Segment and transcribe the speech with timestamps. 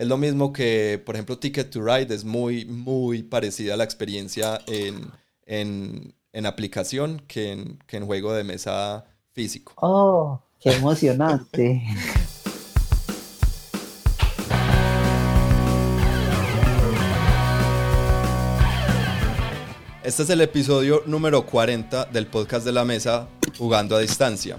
[0.00, 3.84] Es lo mismo que, por ejemplo, Ticket to Ride es muy, muy parecida a la
[3.84, 5.10] experiencia en,
[5.44, 9.74] en, en aplicación que en, que en juego de mesa físico.
[9.76, 11.82] Oh, qué emocionante.
[20.02, 23.28] Este es el episodio número 40 del podcast de la mesa
[23.58, 24.56] Jugando a Distancia.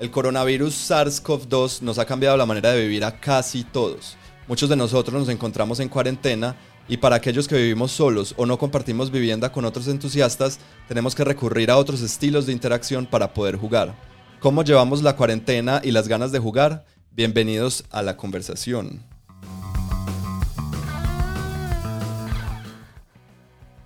[0.00, 4.16] El coronavirus SARS-CoV-2 nos ha cambiado la manera de vivir a casi todos.
[4.52, 6.56] Muchos de nosotros nos encontramos en cuarentena
[6.86, 11.24] y para aquellos que vivimos solos o no compartimos vivienda con otros entusiastas, tenemos que
[11.24, 13.94] recurrir a otros estilos de interacción para poder jugar.
[14.40, 16.84] ¿Cómo llevamos la cuarentena y las ganas de jugar?
[17.12, 19.02] Bienvenidos a la conversación.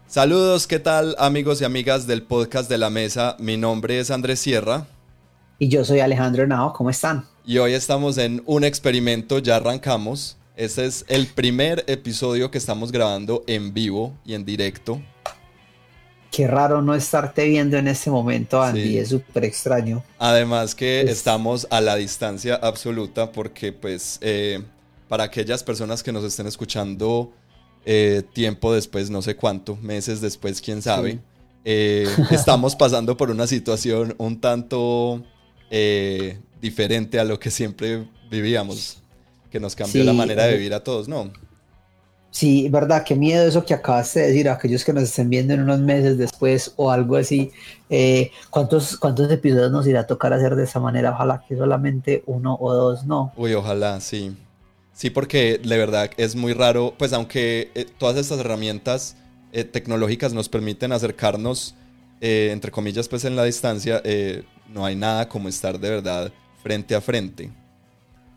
[0.08, 3.36] Saludos, ¿qué tal amigos y amigas del podcast de la mesa?
[3.38, 4.88] Mi nombre es Andrés Sierra.
[5.60, 7.24] Y yo soy Alejandro Henao, ¿cómo están?
[7.44, 10.36] Y hoy estamos en un experimento, ya arrancamos.
[10.56, 15.02] Este es el primer episodio que estamos grabando en vivo y en directo.
[16.32, 20.02] Qué raro no estarte viendo en este momento, Andy, es súper extraño.
[20.18, 24.62] Además que estamos a la distancia absoluta porque pues eh,
[25.08, 27.32] para aquellas personas que nos estén escuchando
[27.84, 31.18] eh, tiempo después, no sé cuánto, meses después, quién sabe,
[31.66, 35.22] eh, estamos pasando por una situación un tanto
[36.62, 39.02] diferente a lo que siempre vivíamos,
[39.56, 41.30] que nos cambió la manera de vivir a todos, ¿no?
[42.30, 45.62] Sí, verdad, qué miedo eso que acabas de decir, aquellos que nos estén viendo en
[45.62, 47.50] unos meses después o algo así.
[48.50, 51.12] ¿cuántos, ¿Cuántos episodios nos irá a tocar hacer de esa manera?
[51.12, 53.32] Ojalá que solamente uno o dos, ¿no?
[53.34, 54.36] Uy, ojalá, sí.
[54.92, 59.16] Sí, porque de verdad es muy raro, pues aunque eh, todas estas herramientas
[59.52, 61.74] eh, tecnológicas nos permiten acercarnos,
[62.20, 64.02] eh, entre comillas, pues en la distancia,
[64.68, 67.50] no hay nada como estar de verdad frente a frente.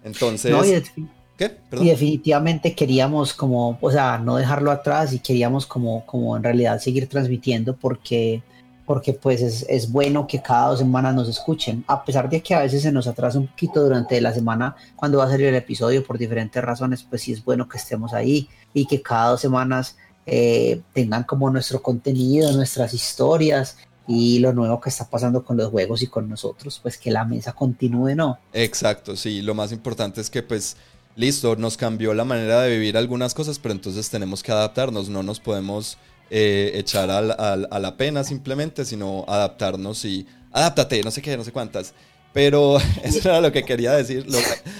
[0.04, 0.92] Entonces...
[0.96, 1.58] y, ¿Qué?
[1.72, 6.80] y definitivamente queríamos como, o sea, no dejarlo atrás y queríamos como, como en realidad
[6.80, 8.44] seguir transmitiendo porque
[8.90, 12.56] porque pues es, es, bueno que cada dos semanas nos escuchen, a pesar de que
[12.56, 15.54] a veces se nos atrasa un poquito durante la semana cuando va a salir el
[15.54, 19.42] episodio por diferentes razones, pues sí es bueno que estemos ahí y que cada dos
[19.42, 19.96] semanas
[20.26, 23.78] eh, tengan como nuestro contenido, nuestras historias
[24.12, 27.26] y lo nuevo que está pasando con los juegos y con nosotros, pues que la
[27.26, 28.40] mesa continúe, ¿no?
[28.54, 30.78] Exacto, sí, lo más importante es que pues
[31.16, 35.22] listo, nos cambió la manera de vivir algunas cosas, pero entonces tenemos que adaptarnos, no
[35.22, 36.00] nos podemos
[36.32, 41.52] eh, echar a la pena simplemente, sino adaptarnos y adáptate, no sé qué, no sé
[41.52, 41.94] cuántas.
[42.34, 44.26] Pero eso era lo que quería decir.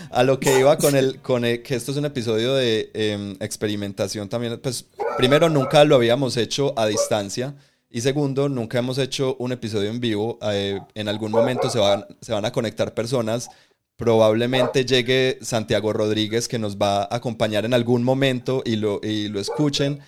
[0.10, 4.28] a lo que iba con el, con que esto es un episodio de em, experimentación
[4.28, 4.60] también.
[4.60, 4.86] Pues
[5.18, 7.54] primero, nunca lo habíamos hecho a distancia.
[7.92, 10.38] Y segundo, nunca hemos hecho un episodio en vivo.
[10.44, 13.50] Eh, en algún momento se van, se van a conectar personas.
[13.96, 19.28] Probablemente llegue Santiago Rodríguez que nos va a acompañar en algún momento y lo, y
[19.28, 20.00] lo escuchen.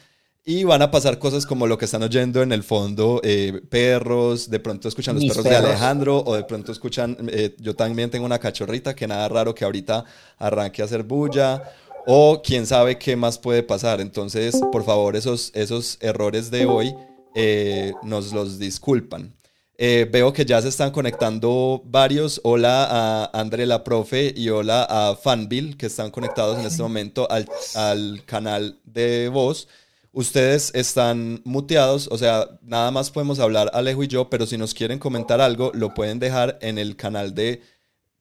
[0.46, 4.50] Y van a pasar cosas como lo que están oyendo en el fondo, eh, perros,
[4.50, 8.26] de pronto escuchan los perros, de Alejandro, o de pronto escuchan, eh, yo también tengo
[8.26, 10.04] una cachorrita, que nada raro que ahorita
[10.40, 11.62] arranque a hacer bulla,
[12.08, 14.02] o quién sabe qué más puede pasar.
[14.02, 16.96] Entonces, por favor, esos, esos errores de hoy
[17.36, 19.34] eh, nos los disculpan.
[19.78, 22.40] veo que ya se están conectando varios.
[22.44, 27.30] Hola a André la profe y hola a Fanville, que están conectados en este momento
[27.32, 29.68] al, al canal de voz.
[30.14, 34.74] Ustedes están muteados, o sea, nada más podemos hablar Alejo y yo, pero si nos
[34.74, 37.62] quieren comentar algo, lo pueden dejar en el canal de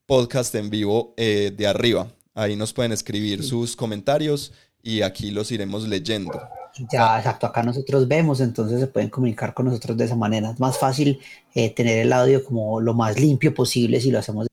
[0.07, 2.07] podcast en vivo eh, de arriba.
[2.35, 6.41] Ahí nos pueden escribir sus comentarios y aquí los iremos leyendo.
[6.89, 10.51] Ya, exacto, acá nosotros vemos, entonces se pueden comunicar con nosotros de esa manera.
[10.51, 11.21] Es más fácil
[11.55, 14.47] eh, tener el audio como lo más limpio posible si lo hacemos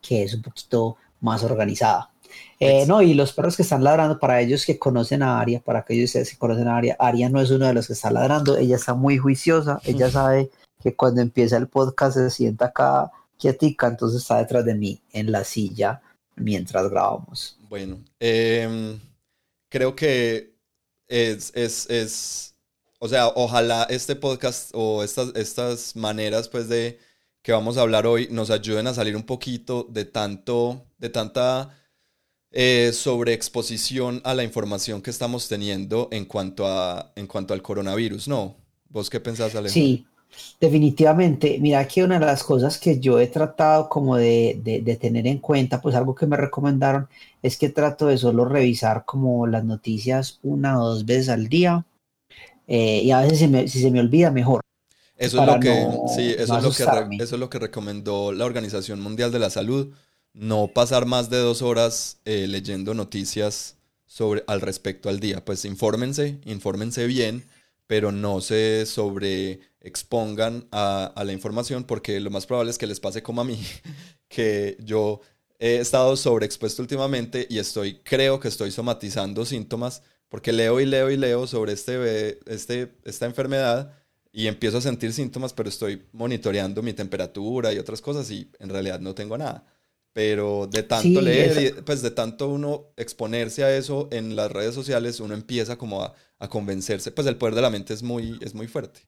[0.00, 2.10] que es un poquito más organizada.
[2.58, 5.80] Eh, no, y los perros que están ladrando, para ellos que conocen a Aria, para
[5.80, 8.76] aquellos que conocen a Aria, Aria no es uno de los que está ladrando, ella
[8.76, 10.50] está muy juiciosa, ella sabe
[10.82, 15.32] que cuando empieza el podcast se sienta acá quietica, entonces está detrás de mí en
[15.32, 16.00] la silla
[16.36, 17.58] mientras grabamos.
[17.68, 18.98] Bueno, em,
[19.68, 20.52] creo que
[21.10, 22.54] es, es, es,
[22.98, 26.98] o sea, ojalá este podcast o estas, estas maneras pues de
[27.42, 31.76] que vamos a hablar hoy nos ayuden a salir un poquito de tanto, de tanta
[32.52, 37.62] eh, sobre exposición a la información que estamos teniendo en cuanto, a, en cuanto al
[37.62, 38.56] coronavirus, ¿no?
[38.88, 39.72] ¿Vos qué pensás, Alejandro?
[39.72, 40.06] Sí,
[40.60, 41.58] definitivamente.
[41.60, 45.38] Mira que una de las cosas que yo he tratado como de, de, tener en
[45.38, 47.08] cuenta, pues algo que me recomendaron
[47.42, 51.84] es que trato de solo revisar como las noticias una o dos veces al día
[52.66, 54.60] eh, y a veces si se me olvida mejor.
[55.16, 58.46] Eso es, lo que, sí, eso, es lo que eso es lo que recomendó la
[58.46, 59.92] Organización Mundial de la Salud
[60.32, 63.76] no pasar más de dos horas eh, leyendo noticias
[64.06, 65.44] sobre, al respecto al día.
[65.44, 67.44] Pues infórmense, infórmense bien,
[67.90, 73.00] pero no se sobreexpongan a, a la información porque lo más probable es que les
[73.00, 73.60] pase como a mí,
[74.28, 75.20] que yo
[75.58, 81.10] he estado sobreexpuesto últimamente y estoy, creo que estoy somatizando síntomas porque leo y leo
[81.10, 83.92] y leo sobre este, este, esta enfermedad
[84.30, 88.68] y empiezo a sentir síntomas, pero estoy monitoreando mi temperatura y otras cosas y en
[88.68, 89.66] realidad no tengo nada.
[90.12, 95.18] Pero de tanto leer, pues de tanto uno exponerse a eso en las redes sociales,
[95.18, 98.54] uno empieza como a, a, convencerse, pues el poder de la mente es muy, es
[98.54, 99.00] muy fuerte.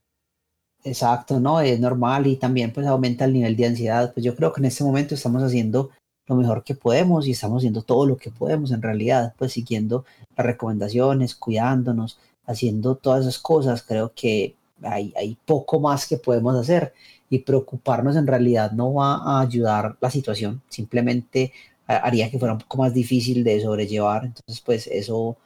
[0.83, 4.13] Exacto, no, es normal y también pues aumenta el nivel de ansiedad.
[4.13, 5.91] Pues yo creo que en este momento estamos haciendo
[6.27, 10.05] lo mejor que podemos y estamos haciendo todo lo que podemos en realidad, pues siguiendo
[10.35, 13.83] las recomendaciones, cuidándonos, haciendo todas esas cosas.
[13.83, 16.93] Creo que hay, hay poco más que podemos hacer
[17.29, 21.51] y preocuparnos en realidad no va a ayudar la situación, simplemente
[21.87, 24.25] haría que fuera un poco más difícil de sobrellevar.
[24.25, 25.37] Entonces, pues eso,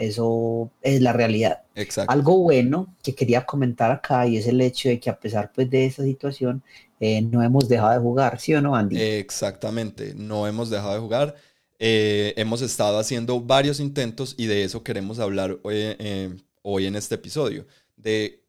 [0.00, 1.62] eso es la realidad.
[1.74, 2.10] Exacto.
[2.10, 5.68] Algo bueno que quería comentar acá y es el hecho de que a pesar pues,
[5.68, 6.62] de esa situación,
[6.98, 8.98] eh, no hemos dejado de jugar, ¿sí o no, Andy?
[8.98, 11.34] Exactamente, no hemos dejado de jugar.
[11.78, 16.96] Eh, hemos estado haciendo varios intentos y de eso queremos hablar hoy, eh, hoy en
[16.96, 17.66] este episodio,
[17.96, 18.42] de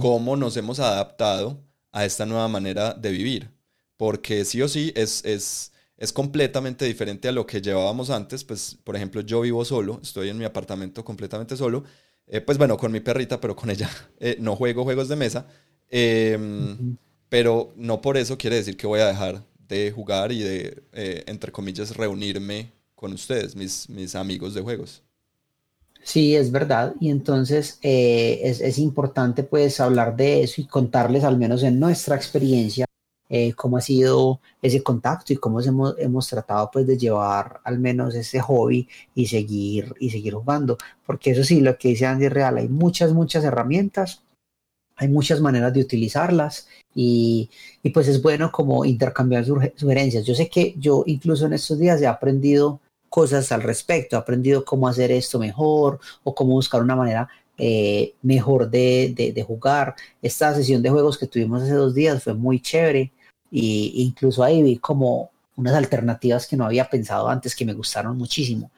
[0.00, 1.58] cómo nos hemos adaptado
[1.92, 3.50] a esta nueva manera de vivir,
[3.96, 8.78] porque sí o sí es, es, es completamente diferente a lo que llevábamos antes, pues
[8.84, 11.84] por ejemplo yo vivo solo, estoy en mi apartamento completamente solo,
[12.46, 13.90] pues bueno, con mi perrita, pero con ella
[14.38, 15.46] no juego juegos de mesa.
[15.90, 16.96] Em,
[17.28, 21.24] pero no por eso quiere decir que voy a dejar de jugar y de, eh,
[21.26, 25.02] entre comillas, reunirme con ustedes, mis, mis amigos de juegos.
[26.02, 26.94] Sí, es verdad.
[27.00, 31.78] Y entonces eh, es, es, importante pues hablar de eso y contarles al menos en
[31.78, 32.87] nuestra experiencia
[33.28, 37.78] eh, cómo ha sido ese contacto y cómo hemos, hemos tratado pues de llevar al
[37.78, 40.78] menos ese hobby y seguir, y seguir jugando.
[41.06, 44.22] Porque eso sí, lo que dice Andy Real, hay muchas, muchas herramientas
[44.98, 47.48] hay muchas maneras de utilizarlas y,
[47.84, 50.26] y, pues es bueno como intercambiar sugerencias.
[50.26, 54.64] Yo sé que yo incluso en estos días he aprendido cosas al respecto, he aprendido
[54.64, 59.94] cómo hacer esto mejor o cómo buscar una manera eh, mejor de, de, de, jugar.
[60.20, 63.12] Esta sesión de juegos que tuvimos hace dos días fue muy chévere
[63.50, 68.16] y incluso ahí vi como unas alternativas que no había pensado antes que me gustaron
[68.16, 68.70] muchísimo.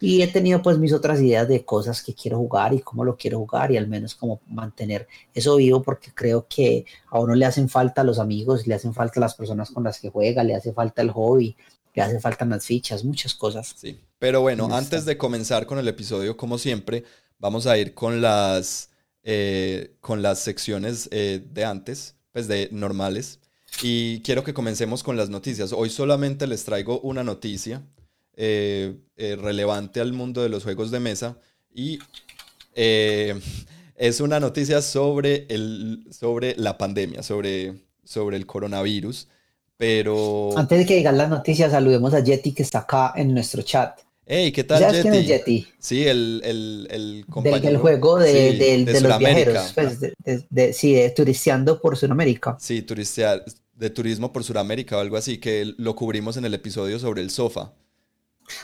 [0.00, 3.16] Y he tenido pues mis otras ideas de cosas que quiero jugar y cómo lo
[3.16, 7.46] quiero jugar y al menos como mantener eso vivo porque creo que a uno le
[7.46, 10.72] hacen falta los amigos, le hacen falta las personas con las que juega, le hace
[10.72, 11.56] falta el hobby,
[11.94, 13.74] le hace falta las fichas, muchas cosas.
[13.76, 17.04] Sí, pero bueno, antes de comenzar con el episodio, como siempre,
[17.38, 18.90] vamos a ir con las,
[19.22, 23.38] eh, con las secciones eh, de antes, pues de normales.
[23.82, 25.72] Y quiero que comencemos con las noticias.
[25.72, 27.82] Hoy solamente les traigo una noticia
[28.36, 31.36] eh, eh, relevante al mundo de los juegos de mesa
[31.72, 31.98] y
[32.74, 33.38] eh,
[33.96, 37.74] es una noticia sobre, el, sobre la pandemia, sobre,
[38.04, 39.28] sobre el coronavirus.
[39.76, 40.50] Pero...
[40.56, 44.00] Antes de que digan las noticias, saludemos a Yeti que está acá en nuestro chat.
[44.30, 45.66] Hey, ¿qué tal, ¿Sabes quién es Yeti?
[45.78, 47.62] Sí, el, el, el compañero.
[47.62, 49.72] Del, juego de, de, los viajeros.
[49.74, 50.00] Pues,
[50.50, 52.54] de, sí, de turisteando por Sudamérica.
[52.60, 53.42] Sí, turistear,
[53.72, 57.30] de turismo por Sudamérica o algo así, que lo cubrimos en el episodio sobre el
[57.30, 57.72] sofá.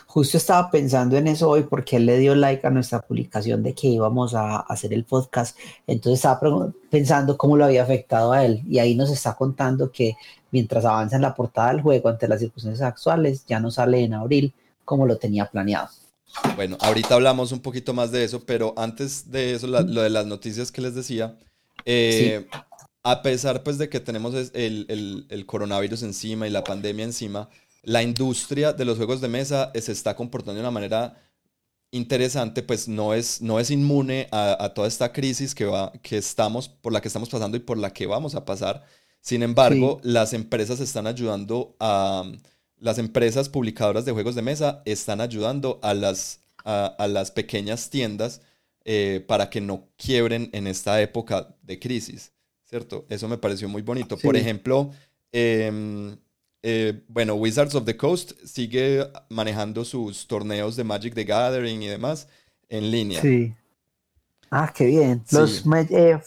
[0.07, 3.73] Justo estaba pensando en eso hoy porque él le dio like a nuestra publicación de
[3.73, 5.56] que íbamos a hacer el podcast.
[5.87, 8.61] Entonces estaba pensando cómo lo había afectado a él.
[8.69, 10.15] Y ahí nos está contando que
[10.51, 14.13] mientras avanza en la portada del juego ante las circunstancias actuales, ya no sale en
[14.13, 14.53] abril
[14.84, 15.88] como lo tenía planeado.
[16.56, 20.26] Bueno, ahorita hablamos un poquito más de eso, pero antes de eso, lo de las
[20.26, 21.36] noticias que les decía,
[21.84, 22.46] eh,
[23.03, 27.48] a pesar pues de que tenemos el, el, coronavirus encima y la pandemia encima,
[27.82, 31.17] la industria de los juegos de mesa se está comportando de una manera
[31.91, 36.69] interesante, pues no es, no es inmune a, toda esta crisis que, va, que estamos,
[36.69, 38.84] por la que estamos pasando y por la que vamos a pasar.
[39.20, 42.24] Sin embargo, las empresas están ayudando a...
[42.84, 48.43] Las empresas publicadoras de juegos de mesa están ayudando a las, a, las pequeñas tiendas
[48.84, 52.32] eh, para que no quiebren en esta época de crisis.
[52.62, 53.06] ¿cierto?
[53.08, 54.19] Eso me pareció muy bonito.
[54.19, 54.91] Por ejemplo,
[55.32, 56.14] em,
[56.62, 61.86] eh, bueno, Wizards of the Coast sigue manejando sus torneos de Magic the Gathering y
[61.86, 62.29] demás
[62.69, 63.22] en línea.
[63.22, 63.55] Sí.
[64.50, 65.24] Ah, qué bien.
[65.31, 66.19] Los eh,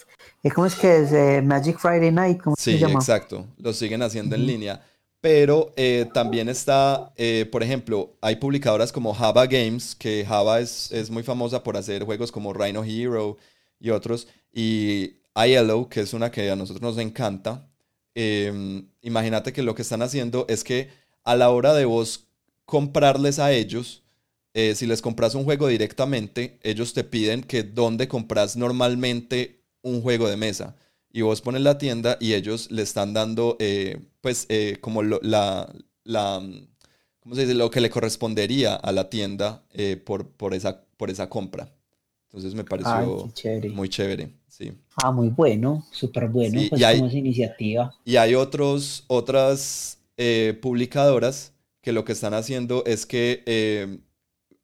[0.56, 1.44] ¿Cómo es que es?
[1.44, 2.42] Magic Friday Night.
[2.42, 2.96] ¿cómo sí, se llama?
[2.96, 3.46] exacto.
[3.60, 4.82] Lo siguen haciendo en línea.
[5.22, 5.74] Pero
[6.14, 7.12] también está,
[7.52, 12.04] por ejemplo, hay publicadoras como Java Games, que Java es, es muy famosa por hacer
[12.04, 13.38] juegos como Rhino Hero
[13.80, 14.28] y otros.
[14.54, 17.68] Y ILO, que es una que a nosotros nos encanta,
[18.16, 20.90] em, imagínate que lo que están haciendo es que
[21.24, 22.28] a la hora de vos
[22.66, 24.04] comprarles a ellos,
[24.54, 30.02] eh, si les compras un juego directamente, ellos te piden que dónde compras normalmente un
[30.02, 30.76] juego de mesa.
[31.12, 35.74] Y vos pones la tienda y ellos le están dando, eh, pues, eh, como la,
[36.04, 36.46] la,
[37.22, 37.54] ¿cómo se dice?
[37.54, 39.64] Lo que le correspondería a la tienda
[40.04, 41.74] por, por, esa, por esa compra.
[42.26, 43.32] Entonces me pareció
[43.74, 44.74] muy chévere, sí.
[45.02, 47.96] Ah, muy bueno, súper bueno, pues hay, como esa iniciativa.
[48.04, 50.00] Y hay otros, otras
[50.60, 54.02] publicadoras que lo que están haciendo es que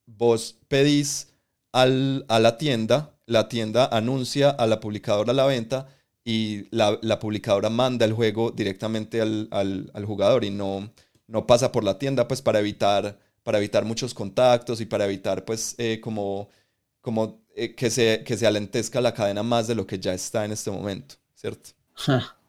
[0.06, 1.30] vos pedís
[1.72, 5.88] al, a la tienda, la tienda anuncia a la publicadora la venta
[6.26, 10.92] y la, publicadora manda el juego directamente al, jugador y no,
[11.28, 15.44] no pasa por la tienda pues para evitar, para evitar muchos contactos y para evitar
[15.46, 16.50] pues eh, como,
[17.02, 20.46] como eh, que, se, que se alentezca la cadena más de lo que ya está
[20.46, 21.72] en este momento, ¿cierto?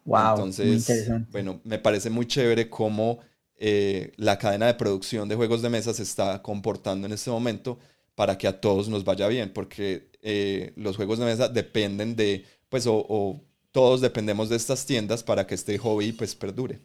[0.04, 3.21] wow, Entonces, bueno, me parece muy chévere cómo
[3.57, 7.78] eh, la cadena de producción de juegos de mesa se está comportando en este momento
[8.14, 12.45] para que a todos nos vaya bien, porque eh, los juegos de mesa dependen de,
[12.69, 13.40] pues, o,
[13.75, 16.78] todos dependemos de estas tiendas para que este hobby, pues, perdure.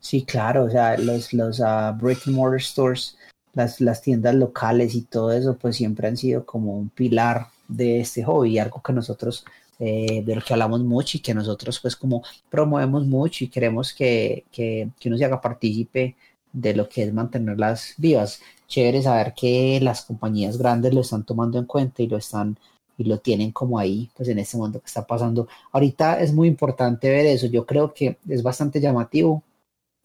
[0.00, 3.18] Sí, claro, o sea, los, los uh, brick and mortar stores,
[3.52, 8.00] las, las tiendas locales y todo eso, pues siempre han sido como un pilar de
[8.00, 9.44] este hobby, algo que nosotros
[9.78, 13.92] eh, de lo que hablamos mucho y que nosotros pues como promovemos mucho y queremos
[13.92, 16.16] que, que, que uno se haga partícipe
[16.54, 18.40] de lo que es mantenerlas vivas.
[18.66, 22.58] Chévere saber que las compañías grandes lo están tomando en cuenta y lo están
[23.00, 25.48] y lo tienen como ahí, pues en este momento que está pasando.
[25.72, 27.46] Ahorita es muy importante ver eso.
[27.46, 29.42] Yo creo que es bastante llamativo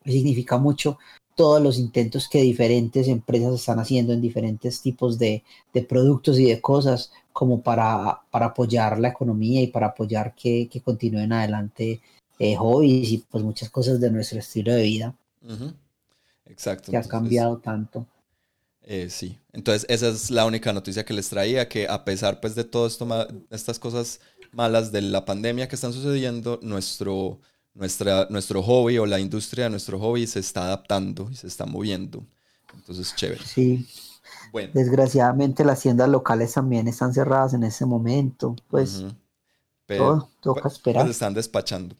[0.06, 0.98] y significa mucho
[1.36, 6.46] todos los intentos que diferentes empresas están haciendo en diferentes tipos de, de productos y
[6.46, 12.00] de cosas como para, para, apoyar la economía y para apoyar que, que continúen adelante
[12.40, 15.16] eh, hobbies y pues muchas cosas de nuestro estilo de vida.
[16.46, 16.92] Exacto.
[16.92, 18.08] Que ha cambiado tanto.
[18.88, 22.54] Eh, sí, entonces esa es la única noticia que les traía, que a pesar pues
[22.54, 23.00] de todas
[23.50, 24.20] estas cosas
[24.52, 27.40] malas de la pandemia que están sucediendo, nuestro
[27.76, 31.66] nuestra, nuestro hobby o la industria de nuestro hobby se está adaptando y se está
[31.66, 32.24] moviendo.
[32.74, 33.44] Entonces, chévere.
[33.46, 33.88] Sí.
[34.52, 34.72] Bueno.
[34.74, 38.56] Desgraciadamente las tiendas locales también están cerradas en ese momento.
[38.70, 39.04] Pues
[39.86, 41.04] todo toca pues, esperar.
[41.04, 41.96] Pues están despachando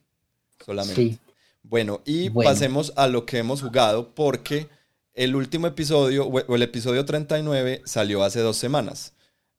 [0.64, 0.94] solamente.
[0.94, 1.18] Sí.
[1.62, 4.68] Bueno, y pasemos a lo que hemos jugado porque
[5.16, 9.14] el último episodio, o el episodio 39, salió hace dos semanas.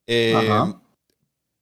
[0.06, 0.80] Eh, Ajá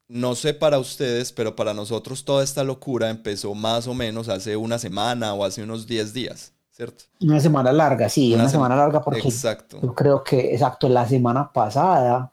[0.08, 4.56] no sé para ustedes, pero para nosotros toda esta locura empezó más o menos hace
[4.56, 7.06] una semana o hace unos 10 días, ¿cierto?
[7.22, 9.80] Una semana larga, sí, una, semana larga porque exacto.
[9.82, 12.32] yo creo que, exacto, la semana pasada,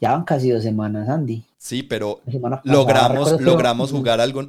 [0.00, 1.44] ya van casi dos semanas, Andy.
[1.56, 2.20] Sí, pero
[2.64, 4.42] logramos, logramos jugar algo.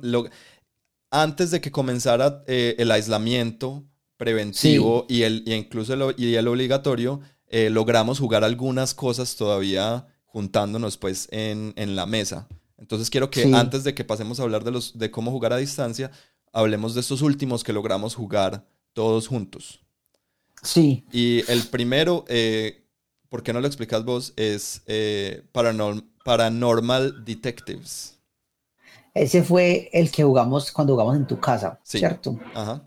[1.12, 3.84] antes de que comenzara eh, el aislamiento
[4.24, 10.98] preventivo y, el, incluso el, y el obligatorio, eh, logramos jugar algunas cosas todavía juntándonos
[10.98, 12.48] pues en, en la mesa.
[12.78, 15.58] Entonces quiero que antes de que pasemos a hablar de, los, de cómo jugar a
[15.58, 16.10] distancia,
[16.54, 19.82] hablemos de estos últimos que logramos jugar todos juntos.
[20.62, 21.04] Sí.
[21.12, 22.86] Y el primero, eh,
[23.28, 24.32] ¿por qué no lo explicas vos?
[24.38, 25.44] Es eh,
[26.24, 28.18] Paranormal Detectives.
[29.14, 32.40] Ese fue el que jugamos cuando jugamos en tu casa, ¿cierto?
[32.56, 32.84] Ajá.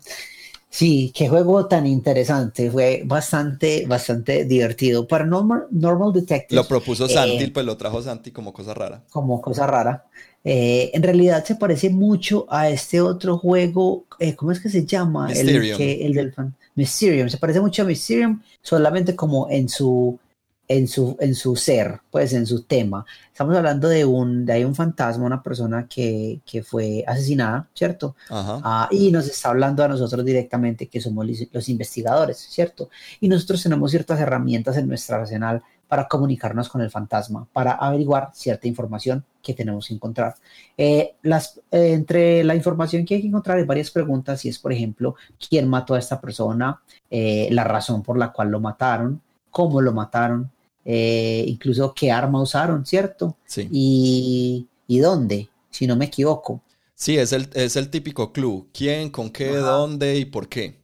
[0.69, 5.07] Sí, qué juego tan interesante, fue bastante, bastante divertido.
[5.07, 6.55] Para Normal, Normal Detective.
[6.61, 9.03] Lo propuso Santi, eh, pues lo trajo Santi como cosa rara.
[9.09, 10.05] Como cosa rara.
[10.43, 14.85] Eh, en realidad se parece mucho a este otro juego, eh, ¿cómo es que se
[14.85, 15.27] llama?
[15.27, 15.71] Mysterium.
[15.71, 16.33] El, que, el del
[16.75, 20.19] Mysterium, se parece mucho a Mysterium, solamente como en su
[20.67, 23.05] en su, en su ser, pues en su tema.
[23.31, 28.15] Estamos hablando de un, de hay un fantasma, una persona que, que fue asesinada, ¿cierto?
[28.29, 32.89] Ah, y nos está hablando a nosotros directamente que somos los investigadores, ¿cierto?
[33.21, 38.31] Y nosotros tenemos ciertas herramientas en nuestra arsenal para comunicarnos con el fantasma, para averiguar
[38.33, 40.35] cierta información que tenemos que encontrar.
[40.77, 44.59] Eh, las, eh, entre la información que hay que encontrar hay varias preguntas, y es,
[44.59, 45.15] por ejemplo,
[45.49, 49.93] quién mató a esta persona, eh, la razón por la cual lo mataron, cómo lo
[49.93, 50.51] mataron,
[50.89, 53.35] eh, incluso qué arma usaron, ¿cierto?
[53.45, 53.67] Sí.
[53.69, 56.63] Y, y, dónde, si no me equivoco.
[56.95, 58.67] Sí, es el, es el típico clue.
[58.71, 60.81] ¿Quién, con qué, dónde y por qué?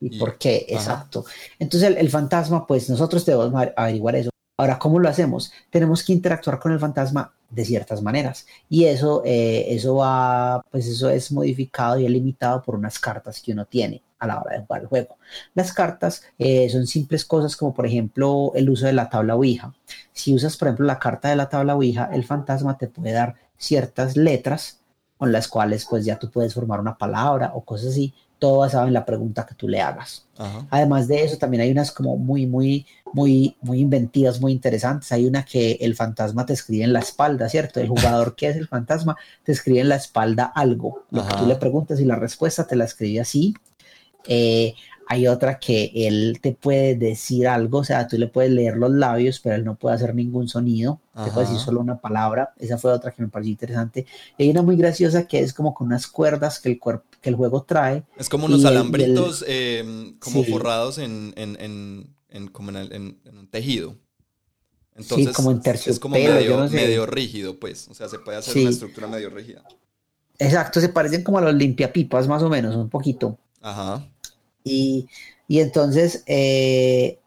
[0.00, 1.24] Y, por qué, exacto.
[1.60, 4.30] Entonces el, fantasma, pues nosotros debemos averiguar eso.
[4.58, 5.52] Ahora, ¿cómo lo hacemos?
[5.70, 8.46] Tenemos que interactuar con el fantasma de ciertas maneras.
[8.68, 13.40] Y eso, eh, eso va, pues eso es modificado y es limitado por unas cartas
[13.40, 15.18] que uno tiene a la hora de jugar el juego.
[15.54, 19.74] Las cartas eh, son simples cosas como por ejemplo el uso de la tabla Ouija.
[20.12, 23.34] Si usas por ejemplo la carta de la tabla Ouija, el fantasma te puede dar
[23.56, 24.80] ciertas letras
[25.16, 28.12] con las cuales pues ya tú puedes formar una palabra o cosas así
[28.44, 30.26] todo basado en la pregunta que tú le hagas.
[30.68, 35.10] Además de eso, también hay unas como muy, muy, muy, muy inventivas, muy interesantes.
[35.12, 37.80] Hay una que el fantasma te escribe en la espalda, ¿cierto?
[37.80, 41.04] El jugador que es el fantasma te escribe en la espalda algo.
[41.10, 43.54] Lo que tú le preguntas y la respuesta te la escribe así.
[44.26, 44.74] Eh,
[45.06, 48.90] hay otra que él te puede decir algo, o sea, tú le puedes leer los
[48.90, 52.54] labios, pero él no puede hacer ningún sonido, te puede decir solo una palabra.
[52.58, 54.06] Esa fue otra que me pareció interesante.
[54.38, 57.28] Y hay una muy graciosa que es como con unas cuerdas que el, cuerpo, que
[57.28, 58.04] el juego trae.
[58.16, 61.56] Es como unos alambritos em, como forrados en, en,
[62.30, 63.96] en, como en, un tejido.
[64.96, 67.88] Entonces, sí, como en es como medio, medio, rígido, pues.
[67.88, 69.64] O sea, se puede hacer una estructura medio rígida.
[70.38, 73.38] Exacto, se parecen como a los limpiapipas, más o menos, un poquito.
[73.60, 74.08] Ajá.
[74.64, 75.08] Y,
[75.48, 77.18] entonces, eh,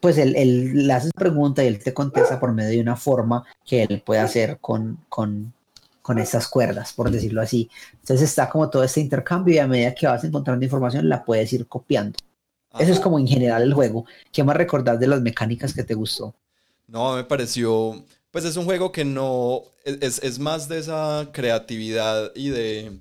[0.00, 3.82] pues él, le haces pregunta y él te contesta por medio de una forma que
[3.84, 5.52] él puede hacer con, con,
[6.02, 7.70] con estas cuerdas, por decirlo así.
[7.94, 11.52] Entonces está como todo este intercambio y a medida que vas encontrando información la puedes
[11.52, 12.18] ir copiando.
[12.78, 14.04] Eso es como en general el juego.
[14.32, 16.34] ¿Qué más recordás de las mecánicas que te gustó?
[16.88, 22.32] No, me pareció, pues es un juego que no, es, es más de esa creatividad
[22.34, 22.98] y de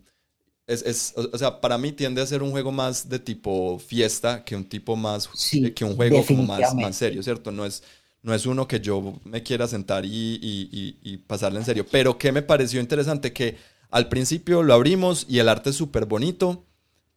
[0.68, 4.56] es, o sea, para mí tiende a ser un juego más de tipo fiesta que
[4.56, 7.52] un tipo más, eh, que un juego como más, más serio, ¿cierto?
[7.52, 7.84] No es,
[8.22, 11.86] no es uno que yo me quiera sentar y, y, pasarle en serio.
[11.92, 13.58] Pero que me pareció interesante que
[13.92, 16.64] al principio lo abrimos y el arte es súper bonito,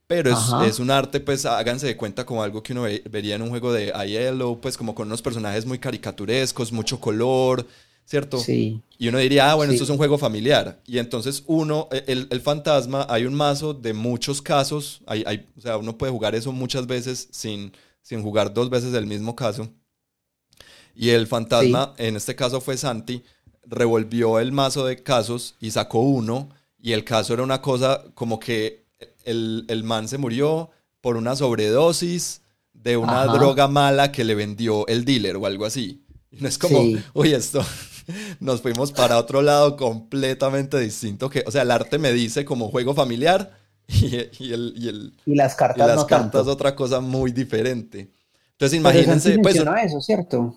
[0.08, 0.38] pero es,
[0.68, 3.72] es, un arte, pues háganse de cuenta como algo que uno vería en un juego
[3.72, 7.66] de ILO, pues como con unos personajes muy caricaturescos, mucho color,
[8.06, 8.38] ¿cierto?
[8.38, 8.80] Sí.
[8.98, 10.80] Y uno diría, ah, bueno, esto es un juego familiar.
[10.86, 15.60] Y entonces uno, e, el, fantasma, hay un mazo de muchos casos, hay, hay, o
[15.60, 19.68] sea, uno puede jugar eso muchas veces sin, sin jugar dos veces el mismo caso.
[20.94, 23.22] Y el fantasma, en este caso fue Santi,
[23.64, 26.48] revolvió el mazo de casos y sacó uno.
[26.80, 28.86] Y el caso era una cosa como que
[29.24, 30.70] el, el man se murió
[31.02, 32.40] por una sobredosis
[32.72, 36.02] de una droga mala que le vendió el dealer o algo así.
[36.30, 36.80] Y no es como,
[37.14, 37.64] uy, esto,
[38.40, 41.30] nos fuimos para otro lado completamente distinto.
[41.30, 44.30] Que, o sea, el arte me dice como juego familiar y, el,
[44.76, 48.10] y, el, y las cartas, las cartas otra cosa muy diferente.
[48.52, 49.38] Entonces, imagínense.
[49.38, 50.56] Pues, eso, ¿cierto?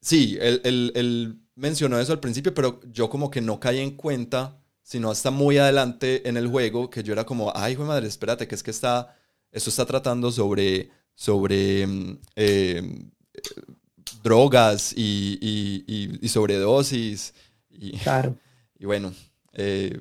[0.00, 5.10] Sí, él, mencionó eso al principio, pero yo como que no caí en cuenta, sino
[5.10, 8.46] hasta muy adelante en el juego, que yo era como, ay, hijo de madre, espérate,
[8.46, 9.16] que es que está,
[9.50, 13.08] esto está tratando sobre, sobre mm, eh,
[14.26, 17.32] drogas y, sobredosis.
[17.70, 18.36] Y, claro.
[18.78, 19.10] Y bueno,
[19.54, 19.98] eh,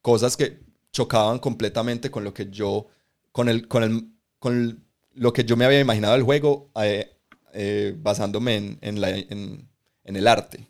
[0.00, 0.60] cosas que
[0.92, 2.86] chocaban completamente con lo que yo,
[3.32, 7.10] con el, con el, con lo que yo me había imaginado del juego, eh,
[7.52, 9.66] eh, basándome en, la, en,
[10.04, 10.64] el arte.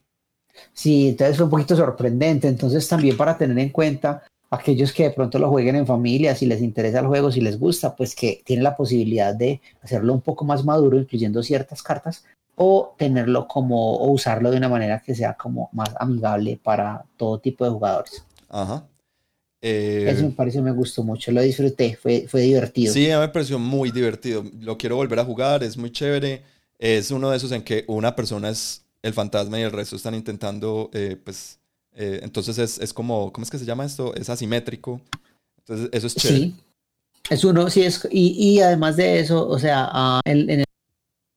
[0.72, 2.48] Sí, entonces fue un poquito sorprendente.
[2.48, 6.46] Entonces también para tener en cuenta aquellos que de pronto lo jueguen en familia, si
[6.46, 10.22] les interesa el juego, si les gusta, pues que tienen la posibilidad de hacerlo un
[10.22, 12.24] poco más maduro, incluyendo ciertas cartas,
[12.56, 17.38] o tenerlo como, o usarlo de una manera que sea como más amigable para todo
[17.38, 18.24] tipo de jugadores.
[18.48, 18.84] Ajá.
[19.60, 22.92] Eso me parece, me gustó mucho, lo disfruté, fue, fue divertido.
[22.92, 26.42] Sí, a mí me pareció muy divertido, lo quiero volver a jugar, es muy chévere,
[26.78, 30.14] es uno de esos en que una persona es el fantasma y el resto están
[30.14, 31.58] intentando, eh, pues,
[31.94, 34.14] eh, entonces es, es, como, ¿cómo es que se llama esto?
[34.14, 35.00] Es asimétrico,
[35.60, 36.40] entonces eso es chévere.
[36.40, 36.54] Sí,
[37.30, 40.64] es uno, sí, es, y, y además de eso, o sea, ah, en el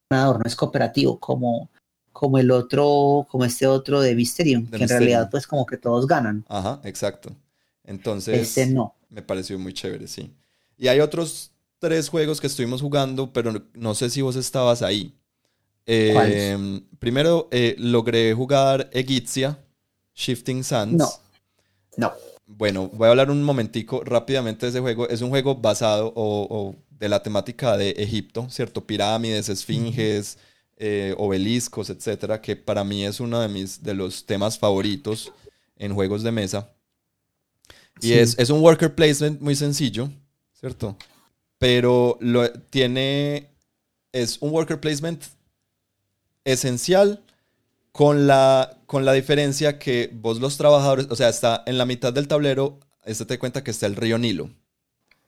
[0.10, 1.70] no es cooperativo como,
[2.12, 6.08] como el otro, como este otro de Mysterium, que en realidad pues como que todos
[6.08, 6.46] ganan.
[6.48, 7.32] Ajá, exacto.
[7.84, 8.96] Entonces, este no.
[9.10, 10.34] me pareció muy chévere, sí.
[10.78, 15.14] Y hay otros tres juegos que estuvimos jugando, pero no sé si vos estabas ahí.
[15.86, 19.58] Eh, primero eh, logré jugar Egizia,
[20.14, 20.98] Shifting Sands.
[20.98, 21.10] No,
[21.96, 22.14] no.
[22.46, 25.08] Bueno, voy a hablar un momentico rápidamente de ese juego.
[25.10, 28.86] Es un juego basado o de la temática de Egipto, ¿cierto?
[28.86, 30.38] Pirámides, esfinges,
[30.78, 35.32] eh, obeliscos, etcétera, que para mí es uno de, mis, de los temas favoritos
[35.76, 36.72] en juegos de mesa.
[38.02, 40.10] Y es, es, un worker placement muy sencillo,
[40.54, 40.96] ¿cierto?
[41.58, 43.50] Pero lo, tiene,
[44.12, 45.24] es un worker placement
[46.46, 47.24] esencial
[47.92, 52.14] con la, con la diferencia que vos los trabajadores, o sea, está en la mitad
[52.14, 54.52] del tablero, este te cuenta que está el río Nilo,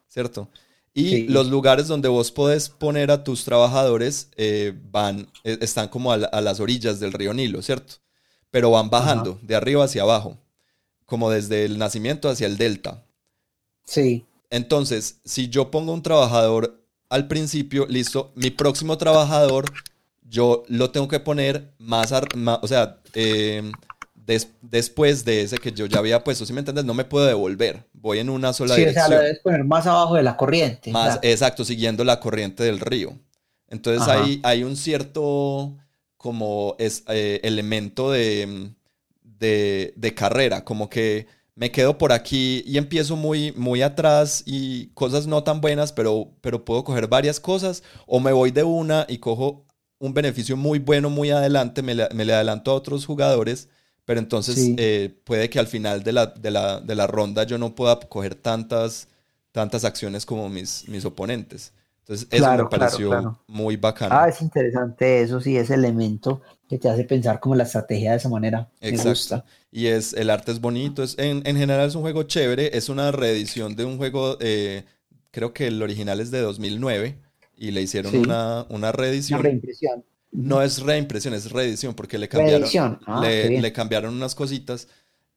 [0.08, 0.50] ¿cierto?
[0.94, 6.12] Y los lugares donde vos podés poner a tus trabajadores eh, van, eh, están como
[6.12, 7.96] a, las orillas del río Nilo, ¿cierto?
[8.52, 10.38] Pero van bajando de arriba hacia abajo,
[11.06, 13.04] como desde el nacimiento hacia el delta.
[13.86, 14.26] Sí.
[14.50, 19.72] Entonces, si yo pongo un trabajador al principio, listo, mi próximo trabajador,
[20.24, 23.00] yo lo tengo que poner más, o sea,
[24.62, 26.46] después de ese que yo ya había puesto.
[26.46, 27.86] Si me entiendes, no me puedo devolver.
[27.94, 29.06] Voy en una sola sí, dirección.
[29.06, 30.92] O sea, lo debes poner más abajo de la corriente.
[30.92, 33.18] Más, exacto, siguiendo la corriente del río.
[33.68, 35.78] Entonces hay, hay, un cierto
[36.18, 38.72] como es, eh, elemento de,
[39.22, 44.88] de, de, carrera, como que me quedo por aquí y empiezo muy, muy atrás y
[44.88, 49.06] cosas no tan buenas, pero, pero puedo coger varias cosas, o me voy de una
[49.08, 49.66] y cojo
[50.00, 53.70] un beneficio muy bueno muy adelante, me le, me le adelanto a otros jugadores
[54.10, 57.60] pero entonces eh, puede que al final de la, de, la, de la, ronda yo
[57.60, 59.08] no pueda coger tantas,
[59.52, 61.74] tantas acciones como mis, mis oponentes.
[62.00, 64.16] Entonces eso me pareció muy bacano.
[64.18, 68.18] Ah, es interesante eso, sí, ese elemento que te hace pensar como la estrategia de
[68.18, 68.68] esa manera.
[68.82, 69.46] Me gusta.
[69.72, 72.90] Y es, el arte es bonito, es, en, en, general es un juego chévere, es
[72.90, 74.86] una reedición de un juego, eh,
[75.30, 77.16] creo que el original es de 2009
[77.58, 79.40] y le hicieron una, una reedición.
[79.40, 80.04] Una reimpresión.
[80.32, 84.88] No es reimpresión, es reedición, porque le cambiaron, ah, le, cambiaron unas cositas.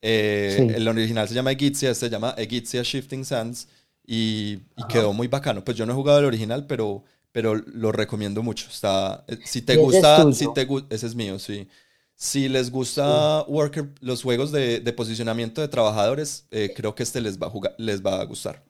[0.03, 3.69] Eh, el original se llama Egizia, este se llama Egizia Shifting Sands
[4.07, 4.59] y,
[4.91, 5.65] quedó muy bacano.
[5.65, 8.69] Pues yo no he jugado el original, pero, pero lo recomiendo mucho.
[8.69, 11.69] Está, eh, si te gusta, si te ese es mío, sí.
[12.15, 17.41] Si les gusta Worker, los juegos de, posicionamiento de trabajadores, eh, creo que este les
[17.41, 18.63] va, a jugar, les va a gustar.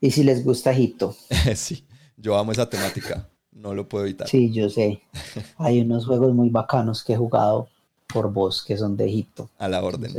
[0.00, 1.14] Y si les gusta Egipto.
[1.54, 3.28] sí, yo amo esa temática
[3.64, 4.28] no lo puedo evitar.
[4.28, 5.00] Sí, yo sé.
[5.56, 7.68] Hay unos juegos muy bacanos que he jugado
[8.06, 9.50] por vos que son de Egipto.
[9.58, 10.12] A la orden.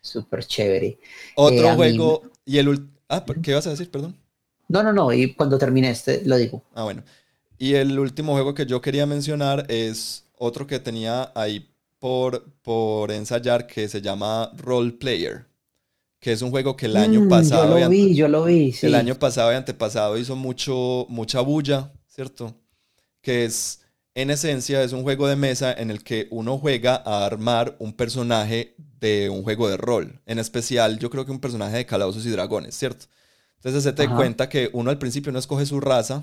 [0.00, 0.98] Súper chévere.
[1.36, 2.88] Otro eh, juego y el...
[3.08, 3.90] Ah, ¿qué vas a decir?
[3.90, 4.16] Perdón.
[4.68, 6.62] No, no, no, y cuando termine este lo digo.
[6.74, 7.04] Ah, bueno.
[7.58, 13.10] Y el último juego que yo quería mencionar es otro que tenía ahí por, por
[13.12, 15.46] ensayar que se llama Role Player,
[16.18, 17.78] que es un juego que el año mm, pasado...
[17.78, 18.74] Yo lo vi, yo lo vi.
[18.82, 22.54] El año pasado y antepasado hizo mucho, mucha bulla, ¿cierto?
[23.26, 23.80] Que es,
[24.14, 27.92] en esencia, es un juego de mesa en el que uno juega a armar un
[27.92, 30.22] personaje de un juego de rol.
[30.26, 33.06] En especial, yo creo que un personaje de Calabozos y Dragones, ¿cierto?
[33.56, 36.22] Entonces se te cuenta que uno al principio no escoge su raza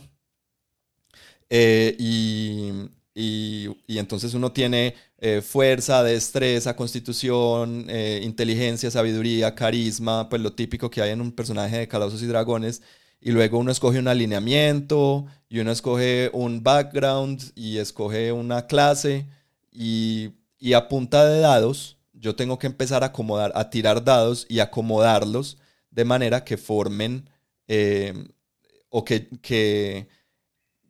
[1.50, 2.72] eh, y,
[3.14, 10.90] y, entonces uno tiene eh, fuerza, destreza, constitución, eh, inteligencia, sabiduría, carisma, pues lo típico
[10.90, 12.82] que hay en un personaje de Calabozos y Dragones
[13.24, 19.28] y luego uno escoge un alineamiento y uno escoge un background y escoge una clase
[19.72, 20.34] y,
[20.74, 25.60] a punta de dados yo tengo que empezar a acomodar, a tirar dados y acomodarlos
[25.92, 27.30] de manera que formen
[27.68, 28.16] eh,
[28.90, 30.08] o que, que,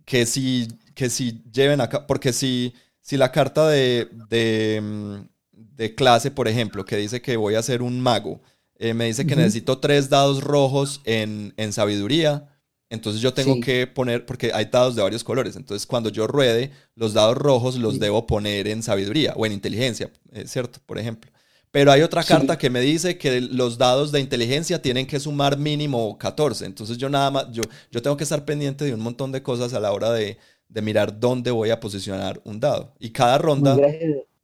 [0.06, 5.16] que, si, que si lleven acá, porque si, si la carta de, de, mm,
[5.52, 8.40] de clase, por ejemplo, que dice que voy a ser un mago,
[8.76, 12.50] eh, me dice que necesito tres dados rojos en, sabiduría.
[12.94, 16.70] Entonces yo tengo que poner, porque hay dados de varios colores, entonces cuando yo ruede,
[16.96, 20.78] los dados rojos los debo poner en sabiduría o en inteligencia, eh, ¿cierto?
[20.86, 21.32] Por ejemplo.
[21.72, 25.58] Pero hay otra carta que me dice que los dados de inteligencia tienen que sumar
[25.58, 26.68] mínimo 14.
[26.68, 29.74] Entonces yo nada más, yo, yo tengo que estar pendiente de un montón de cosas
[29.74, 30.38] a la hora de,
[30.84, 32.94] mirar dónde voy a posicionar un dado.
[33.00, 33.76] Y cada ronda...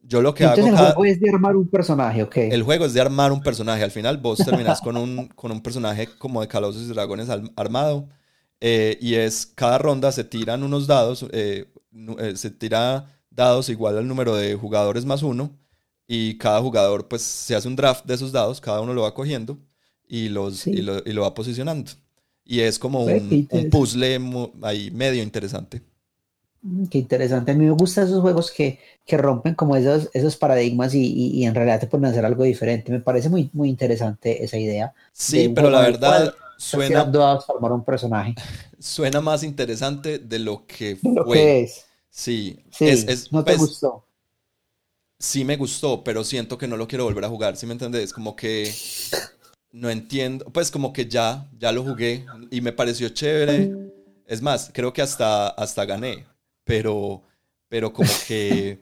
[0.02, 0.66] Yo lo que hago.
[0.66, 2.36] El juego es de armar un personaje, ok.
[2.36, 3.84] El juego es de armar un personaje.
[3.84, 8.08] Al final vos terminás con un, con un personaje como de Calabozos y Dragones armado.
[8.60, 11.26] Eh, y es cada ronda se tiran unos dados.
[11.32, 11.66] Eh,
[12.18, 15.50] eh, se tira dados igual al número de jugadores más uno.
[16.06, 18.60] Y cada jugador, pues, se hace un draft de esos dados.
[18.60, 19.58] Cada uno lo va cogiendo
[20.08, 21.92] y, los, y, lo, y lo va posicionando.
[22.44, 24.18] Y es como un, un puzzle
[24.62, 25.82] ahí medio interesante.
[26.62, 27.52] Mm, qué interesante.
[27.52, 31.44] A mí me gustan esos juegos que, que rompen como esos, esos paradigmas y, y,
[31.44, 32.90] en realidad te pueden hacer algo diferente.
[32.90, 34.92] Me parece muy, muy interesante esa idea.
[35.12, 37.00] Sí, pero la verdad suena...
[37.02, 38.34] A formar un personaje.
[38.78, 41.62] Suena más interesante de lo que fue.
[41.62, 41.84] es.
[42.08, 44.06] Sí, es, no te pues, gustó.
[45.18, 48.12] Sí me gustó, pero siento que no lo quiero volver a jugar, ¿sí me entiendes?
[48.12, 48.72] Como que
[49.70, 53.70] no entiendo, pues como que ya, ya lo jugué y me pareció chévere.
[54.26, 56.26] Es más, creo que hasta, hasta gané
[56.70, 57.22] pero,
[57.68, 58.78] pero como que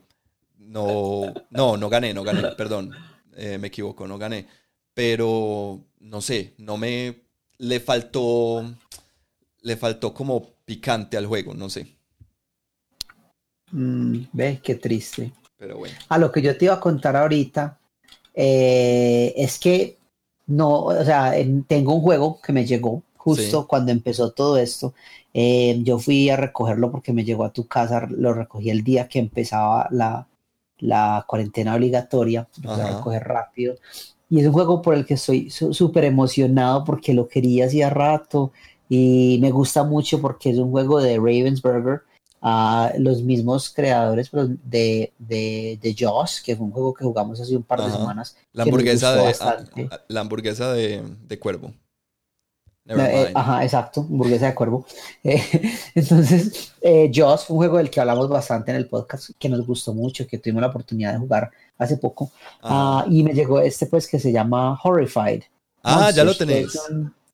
[0.59, 2.91] no, no, no gané, no gané, perdón,
[3.35, 4.45] eh, me equivoco, no gané,
[4.93, 7.28] pero no sé, no me,
[7.59, 8.65] le faltó,
[9.61, 11.87] le faltó como picante al juego, no sé.
[13.71, 14.61] Mm, ¿Ves?
[14.61, 15.31] Qué triste.
[15.57, 15.95] Pero bueno.
[16.07, 17.77] A lo que yo te iba a contar ahorita
[18.33, 19.97] eh, es que
[20.47, 21.33] no, o sea,
[21.67, 24.93] tengo un juego que me llegó justo cuando empezó todo esto.
[25.33, 29.07] Eh, yo fui a recogerlo porque me llegó a tu casa, lo recogí el día
[29.07, 30.27] que empezaba la,
[30.79, 33.75] la cuarentena obligatoria, lo fui a recoger rápido.
[34.29, 38.51] Y es un juego por el que estoy súper emocionado porque lo quería hacía rato
[38.87, 42.01] y me gusta mucho porque es un juego de Ravensburger
[42.41, 47.55] a los mismos creadores de, de, de Jaws, que fue un juego que jugamos hace
[47.55, 48.37] un par de semanas.
[48.53, 51.73] La hamburguesa, de, ah, la hamburguesa de, de cuervo.
[52.87, 54.85] Eh, ajá, exacto, hamburguesa de cuervo.
[55.23, 55.41] Eh,
[55.95, 59.65] entonces, eh, Jaws fue un juego del que hablamos bastante en el podcast, que nos
[59.65, 62.31] gustó mucho, que tuvimos la oportunidad de jugar hace poco.
[62.61, 65.43] Ah, y me llegó este, pues, que se llama Horrified.
[65.83, 66.79] Ah, ya lo tenéis.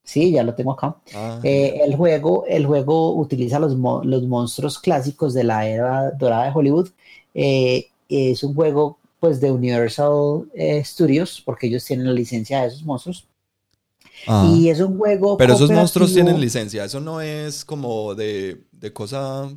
[0.03, 0.97] Sí, ya lo tengo acá.
[1.15, 6.45] Ah, eh, el, juego, el juego utiliza los, los monstruos clásicos de la era dorada
[6.45, 6.89] de Hollywood.
[7.33, 10.45] Es un juego pues de Universal
[10.83, 13.25] Studios, porque ellos tienen la licencia de esos monstruos.
[14.27, 14.51] Ah.
[14.55, 15.37] y es un juego.
[15.37, 19.49] Pero esos monstruos tienen licencia, eso no es como de, de cosa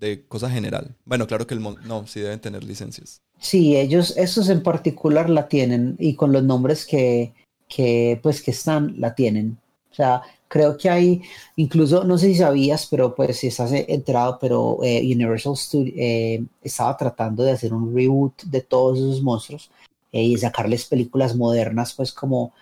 [0.00, 0.96] de cosa general.
[1.04, 3.20] Bueno, claro que el no, sí deben tener licencias.
[3.38, 7.34] Sí, ellos, esos en particular la tienen, y con los nombres que,
[7.68, 9.58] que pues que están, la tienen.
[9.90, 11.22] O sea, creo que hay,
[11.56, 16.44] incluso, no sé si sabías, pero pues si estás enterado, pero eh, Universal Studios eh,
[16.62, 19.70] estaba tratando de hacer un reboot de todos esos monstruos
[20.12, 22.52] eh, y sacarles películas modernas, pues como,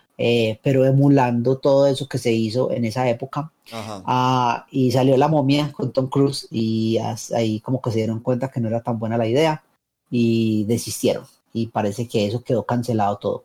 [0.63, 3.53] pero emulando todo eso que se hizo en esa época.
[3.73, 6.99] Ah, y salió La momia con Tom Cruise y
[7.35, 9.63] ahí como que se dieron cuenta que no era tan buena la idea
[10.11, 11.25] y desistieron.
[11.53, 13.45] Y parece que eso quedó cancelado todo.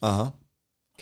[0.00, 0.34] Ajá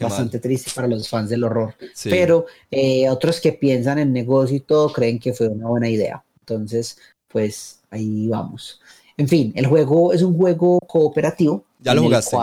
[0.00, 1.74] bastante triste para los fans del horror.
[2.04, 6.22] Pero eh, otros que piensan en negocio y todo creen que fue una buena idea.
[6.40, 8.80] Entonces, pues ahí vamos.
[9.16, 11.64] En fin, el juego es un juego cooperativo.
[11.80, 12.36] ¿Ya lo jugaste?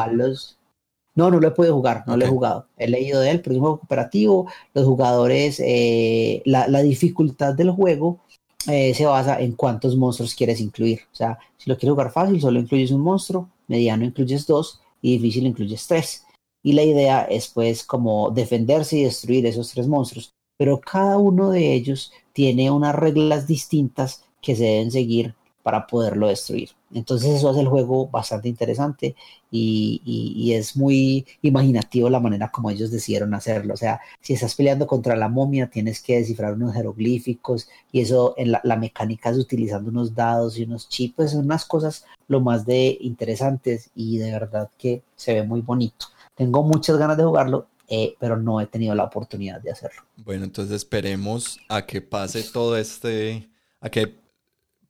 [1.15, 2.67] No, no lo he podido jugar, no lo he jugado.
[2.78, 4.47] He leído de él, pero es un juego cooperativo.
[4.73, 8.19] Los jugadores, eh, la, dificultad del juego
[8.67, 11.01] eh, se basa en cuántos monstruos quieres incluir.
[11.12, 15.17] O sea, si lo quieres jugar fácil, solo incluyes un monstruo, mediano incluyes dos y
[15.17, 16.25] difícil incluyes tres
[16.65, 21.51] y la idea es pues como defenderse y destruir esos tres monstruos, pero cada uno
[21.51, 26.71] de ellos tiene unas reglas distintas que se deben seguir para poderlo destruir.
[26.95, 29.17] Entonces eso hace el juego bastante interesante
[29.51, 33.73] y, es muy imaginativo la manera como ellos decidieron hacerlo.
[33.73, 38.34] O sea, si estás peleando contra la momia, tienes que descifrar unos jeroglíficos y eso
[38.38, 42.39] en la, mecánica es utilizando unos dados y unos chips, pues son unas cosas lo
[42.39, 46.08] más de interesantes y de verdad que se ve muy bonito.
[46.34, 50.03] Tengo muchas ganas de jugarlo, eh, pero no he tenido la oportunidad de hacerlo.
[50.23, 53.49] Bueno, entonces esperemos a que pase todo este,
[53.81, 54.24] a que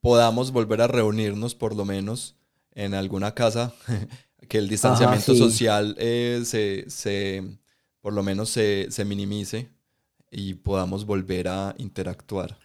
[0.06, 2.36] podamos volver a reunirnos por lo menos
[2.76, 3.74] en alguna casa,
[4.48, 7.58] que el distanciamiento social eh, se,
[8.02, 9.68] por lo menos se, minimice
[10.30, 12.56] y podamos volver a interactuar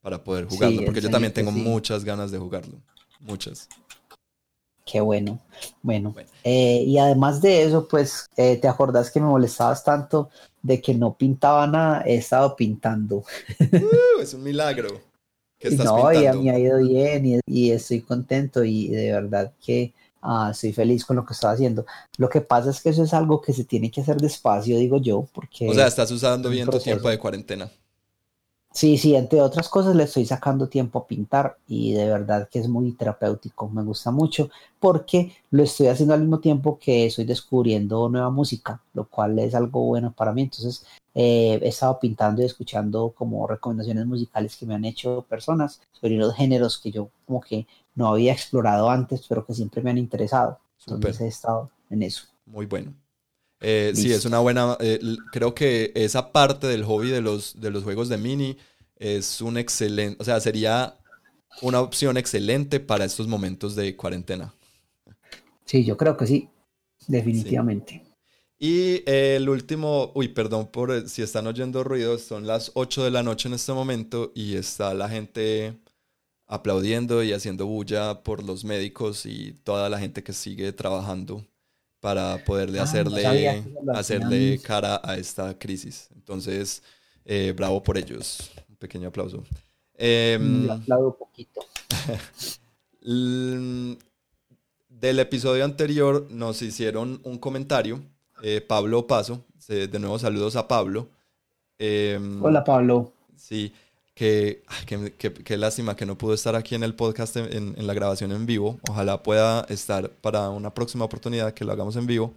[0.00, 2.78] para poder jugarlo, porque yo también tengo muchas ganas de jugarlo,
[3.18, 3.68] muchas.
[4.86, 5.38] Qué bueno.
[5.82, 10.30] Bueno, eh, y además de eso, pues, eh, ¿te acordás que me molestabas tanto
[10.62, 12.02] de que no pintaba nada?
[12.06, 13.22] He estado pintando.
[13.60, 15.09] Uh, es un milagro.
[15.60, 19.52] Que estás no, y a mí ha ido bien y, estoy contento y de verdad
[19.64, 19.92] que
[20.22, 21.84] ah, estoy feliz con lo que estoy haciendo.
[22.16, 24.98] Lo que pasa es que eso es algo que se tiene que hacer despacio, digo
[25.00, 25.68] yo, porque...
[25.68, 27.70] O sea, estás usando bien tu tiempo de cuarentena.
[28.72, 32.60] Sí, sí, entre otras cosas le estoy sacando tiempo a pintar y de verdad que
[32.60, 37.24] es muy terapéutico, me gusta mucho porque lo estoy haciendo al mismo tiempo que estoy
[37.24, 40.42] descubriendo nueva música, lo cual es algo bueno para mí.
[40.42, 45.80] Entonces eh, he estado pintando y escuchando como recomendaciones musicales que me han hecho personas
[45.90, 49.90] sobre los géneros que yo como que no había explorado antes, pero que siempre me
[49.90, 50.60] han interesado.
[50.86, 52.22] Entonces he estado en eso.
[52.46, 52.94] Muy bueno.
[53.60, 54.76] Eh, sí, es una buena.
[54.80, 55.00] Eh,
[55.32, 58.56] creo que esa parte del hobby de los, de los juegos de mini
[58.96, 60.16] es un excelente.
[60.20, 60.96] O sea, sería
[61.62, 64.54] una opción excelente para estos momentos de cuarentena.
[65.66, 66.48] Sí, yo creo que sí,
[67.06, 68.02] definitivamente.
[68.58, 73.22] Y el último, uy, perdón por si están oyendo ruidos, son las 8 de la
[73.22, 75.78] noche en este momento y está la gente
[76.46, 81.46] aplaudiendo y haciendo bulla por los médicos y toda la gente que sigue trabajando
[82.00, 86.08] para poderle ah, hacerle, hacerle cara a esta crisis.
[86.14, 86.82] Entonces,
[87.24, 88.50] eh, bravo por ellos.
[88.68, 89.44] Un pequeño aplauso.
[89.94, 90.38] Eh,
[90.70, 91.60] aplaudo poquito.
[93.00, 93.98] del
[95.18, 98.00] episodio anterior nos hicieron un comentario.
[98.42, 101.08] Eh, Pablo Paso, de nuevo saludos a Pablo.
[101.78, 103.12] Em, Hola Pablo.
[103.36, 103.72] Sí,
[104.20, 108.44] que, qué lástima que no pudo estar aquí en el podcast en, la grabación en
[108.44, 108.78] vivo.
[108.86, 112.34] Ojalá pueda estar para una próxima oportunidad que lo hagamos en vivo.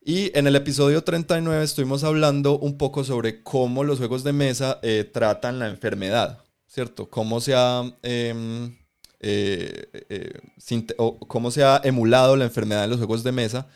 [0.00, 4.80] Y en el episodio 39 estuvimos hablando un poco sobre cómo los juegos de mesa
[4.82, 7.08] eh, tratan la enfermedad, ¿cierto?
[7.08, 8.76] Cómo se ha, em,
[9.20, 10.40] eh, eh,
[11.28, 13.68] cómo se ha emulado la enfermedad en los juegos de mesa.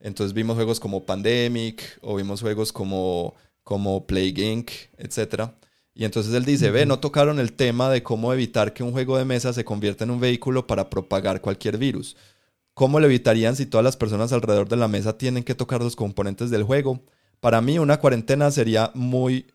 [0.00, 5.52] Entonces vimos juegos como Pandemic o vimos juegos como, como Plague Inc., etc.,
[5.94, 9.18] Y entonces él dice, ve, no tocaron el tema de cómo evitar que un juego
[9.18, 12.16] de mesa se convierta en un vehículo para propagar cualquier virus.
[12.74, 15.94] ¿Cómo lo evitarían si todas las personas alrededor de la mesa tienen que tocar los
[15.94, 17.02] componentes del juego?
[17.40, 19.52] Para mí una cuarentena sería muy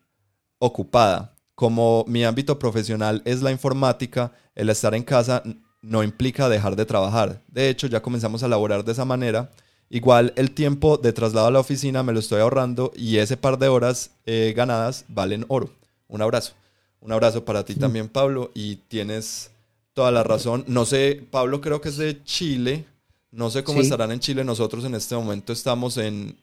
[0.58, 1.34] ocupada.
[1.56, 5.42] Como mi ámbito profesional es la informática, el estar en casa
[5.82, 7.42] no implica dejar de trabajar.
[7.48, 9.50] De hecho, ya comenzamos a laborar de esa manera.
[9.90, 13.58] Igual el tiempo de traslado a la oficina me lo estoy ahorrando y ese par
[13.58, 15.70] de horas eh, ganadas valen oro.
[16.08, 16.54] Un abrazo.
[17.00, 18.50] Un abrazo para ti también, Pablo.
[18.54, 19.50] Y tienes
[19.92, 20.64] toda la razón.
[20.66, 22.84] No sé, Pablo creo que es de Chile.
[23.30, 24.42] No sé cómo estarán en Chile.
[24.42, 26.36] Nosotros en este momento estamos en,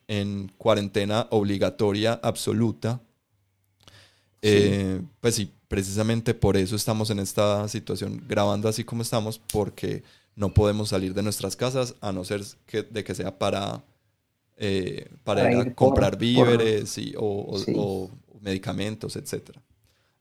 [0.57, 3.01] cuarentena obligatoria absoluta.
[4.41, 10.03] Eh, pues sí, precisamente por eso estamos en esta situación grabando así como estamos, porque
[10.35, 13.83] no podemos salir de nuestras casas a no ser que, de que sea para,
[14.57, 18.09] eh, para, ir a comprar víveres o,
[18.45, 19.49] medicamentos, etc.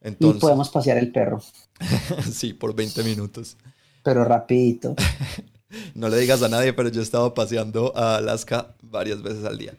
[0.00, 1.42] Entonces, y podemos pasear el perro.
[2.32, 3.56] sí, por 20 minutos.
[4.02, 4.96] Pero rapidito.
[5.94, 9.58] no le digas a nadie, pero yo he estado paseando a Alaska varias veces al
[9.58, 9.74] día.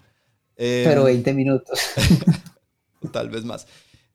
[0.55, 1.79] pero 20 em, minutos.
[3.11, 3.65] tal vez más.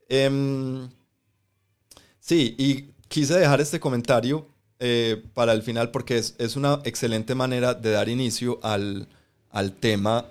[0.08, 0.88] Em,
[2.20, 4.46] sí, y quise dejar este comentario
[4.78, 9.08] eh, para el final porque es, es, una excelente manera de dar inicio al,
[9.50, 10.26] al, tema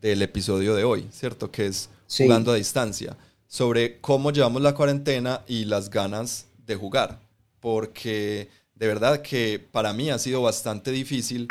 [0.00, 1.50] del episodio de hoy, ¿cierto?
[1.50, 1.88] Que es
[2.18, 3.16] jugando a distancia
[3.54, 7.20] sobre cómo llevamos la cuarentena y las ganas de jugar.
[7.60, 11.46] Porque de verdad que para mí ha sido bastante difícil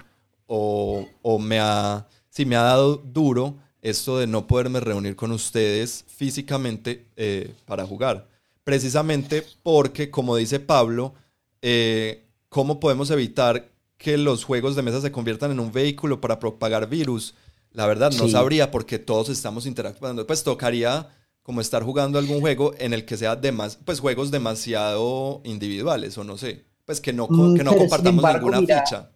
[0.45, 1.07] o,
[1.39, 7.05] me ha, sí, me ha dado duro esto de no poderme reunir con ustedes físicamente
[7.15, 8.27] eh, para jugar.
[8.65, 11.13] Precisamente porque, como dice Pablo,
[11.61, 16.37] eh, ¿cómo podemos evitar que los juegos de mesa se conviertan en un vehículo para
[16.37, 17.33] propagar virus?
[17.71, 20.27] La verdad, no sabría porque todos estamos interactuando.
[20.27, 21.07] Pues tocaría
[21.43, 26.23] como estar jugando algún juego en el que sea más pues juegos demasiado individuales o
[26.23, 29.09] no sé, pues que no, mm, que no compartamos ninguna ficha.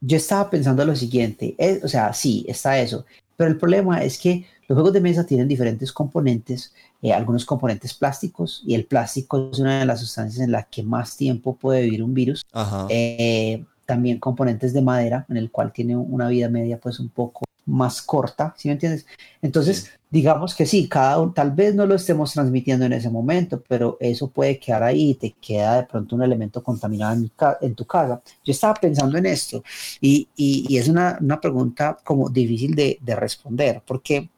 [0.00, 4.46] Yo estaba pensando lo siguiente, o sea, sí, está eso, pero el problema es que
[4.68, 9.58] los juegos de mesa tienen diferentes componentes, eh, algunos componentes plásticos, y el plástico es
[9.58, 12.42] una de las sustancias en las que más tiempo puede vivir un virus.
[12.88, 17.44] Eh, también componentes de madera, en el cual tiene una vida media pues un poco
[17.66, 19.06] más corta, ¿sí me entiendes?
[19.42, 23.60] Entonces, digamos que sí, cada uno, tal vez no lo estemos transmitiendo en ese momento,
[23.66, 27.16] pero eso puede quedar ahí y te queda de pronto un elemento contaminado
[27.60, 28.22] en, tu casa.
[28.44, 29.64] Yo estaba pensando en esto
[30.00, 34.30] y, y, es una, una, pregunta como difícil de, de responder, porque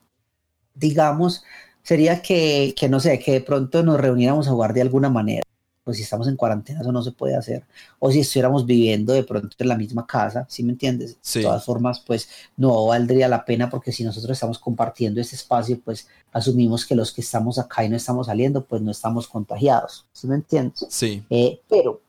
[0.74, 1.44] digamos,
[1.82, 5.42] sería que, que, no sé, que de pronto nos reuniéramos a jugar de alguna manera
[5.86, 7.62] pues si estamos en cuarentena eso no se puede hacer.
[8.00, 11.16] O si estuviéramos viviendo de pronto en la misma casa, ¿sí me entiendes?
[11.32, 15.78] De todas formas, pues no valdría la pena porque si nosotros estamos compartiendo este espacio,
[15.84, 20.06] pues asumimos que los que estamos acá y no estamos saliendo, pues no estamos contagiados,
[20.12, 20.84] ¿sí me entiendes?
[20.88, 21.22] Sí.
[21.30, 22.00] Eh, pero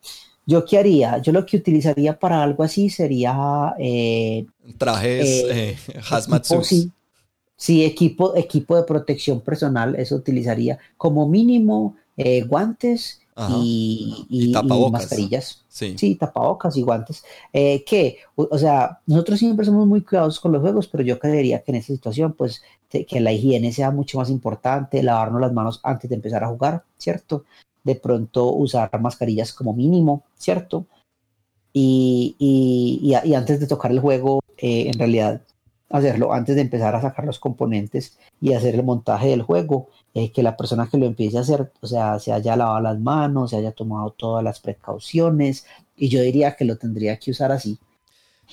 [0.47, 3.75] yo qué haría, yo lo que utilizaría para algo así sería...
[3.77, 4.47] Eh,
[4.79, 5.77] Trajes, eh,
[6.09, 6.67] hazmat suits.
[6.67, 6.91] Sí,
[7.55, 11.95] sí, equipo, equipo de protección personal, eso utilizaría como mínimo
[12.47, 14.53] guantes y,
[14.91, 15.63] mascarillas.
[15.67, 16.15] Sí.
[16.15, 17.23] tapabocas y guantes.
[17.53, 21.61] Eh, que, o, sea, nosotros siempre somos muy cuidadosos con los juegos, pero yo creería
[21.61, 25.79] que en esta situación, pues, que la higiene sea mucho más importante, lavarnos las manos
[25.83, 27.45] antes de empezar a jugar, ¿cierto?
[27.83, 30.85] De pronto usar mascarillas como mínimo, ¿cierto?
[31.73, 35.41] Y, y antes de tocar el juego, eh, en realidad,
[35.89, 40.31] hacerlo antes de empezar a sacar los componentes y hacer el montaje del juego eh,
[40.31, 43.51] que la persona que lo empiece a hacer, o sea, se haya lavado las manos,
[43.51, 47.77] se haya tomado todas las precauciones, y yo diría que lo tendría que usar así.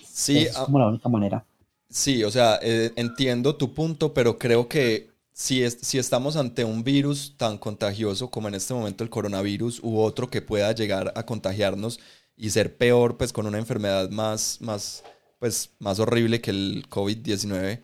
[0.07, 1.45] Sí, es ah, como la única manera.
[1.89, 6.85] Sí, o sea, eh, entiendo tu punto, pero creo que si, si estamos ante un
[6.85, 11.25] virus tan contagioso como en este momento el coronavirus u otro que pueda llegar a
[11.25, 12.01] contagiarnos
[12.37, 15.05] y ser peor, pues con una enfermedad más, más,
[15.45, 17.83] pues, más horrible que el COVID-19,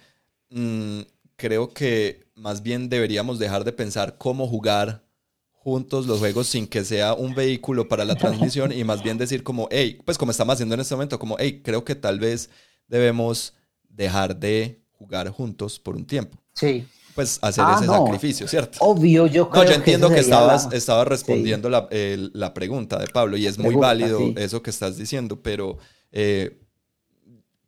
[0.48, 1.00] mm,
[1.36, 5.04] creo que más bien deberíamos dejar de pensar cómo jugar
[5.50, 9.42] juntos los juegos sin que sea un vehículo para la transmisión y más bien decir
[9.42, 12.48] como, hey, pues como estamos haciendo en este momento, como, hey, creo que tal vez
[12.88, 13.52] debemos
[13.90, 16.38] dejar de jugar juntos por un tiempo.
[16.54, 16.86] Sí.
[17.14, 18.78] Pues hacer ah, ese sacrificio, ¿cierto?
[18.80, 23.36] Obvio, yo creo No, yo entiendo que, estabas, estabas respondiendo la, la, pregunta de Pablo
[23.36, 25.76] y es muy válido eso que estás diciendo, pero
[26.10, 26.59] eh,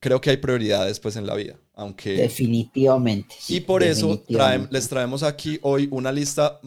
[0.02, 2.14] creo que hay prioridades pues en la vida, aunque...
[2.14, 3.36] Definitivamente.
[3.48, 4.20] y por eso
[4.68, 6.60] les traemos aquí hoy una lista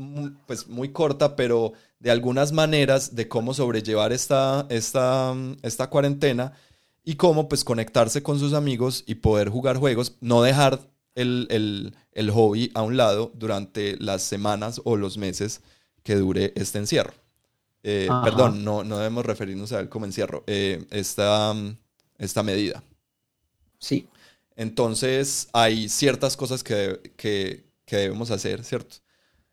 [0.47, 6.53] pues muy corta, pero de algunas maneras de cómo sobrellevar esta, esta, esta cuarentena
[7.03, 10.79] y cómo pues conectarse con sus amigos y poder jugar juegos, no dejar
[11.13, 15.59] el, el, el hobby a un lado durante las semanas o los meses
[16.03, 17.13] que dure este encierro.
[17.83, 21.53] Eh, perdón, no, no debemos referirnos a él como encierro, eh, esta,
[22.17, 22.81] esta medida.
[23.79, 24.07] Sí.
[24.55, 28.97] Entonces hay ciertas cosas que, debemos hacer, ¿cierto?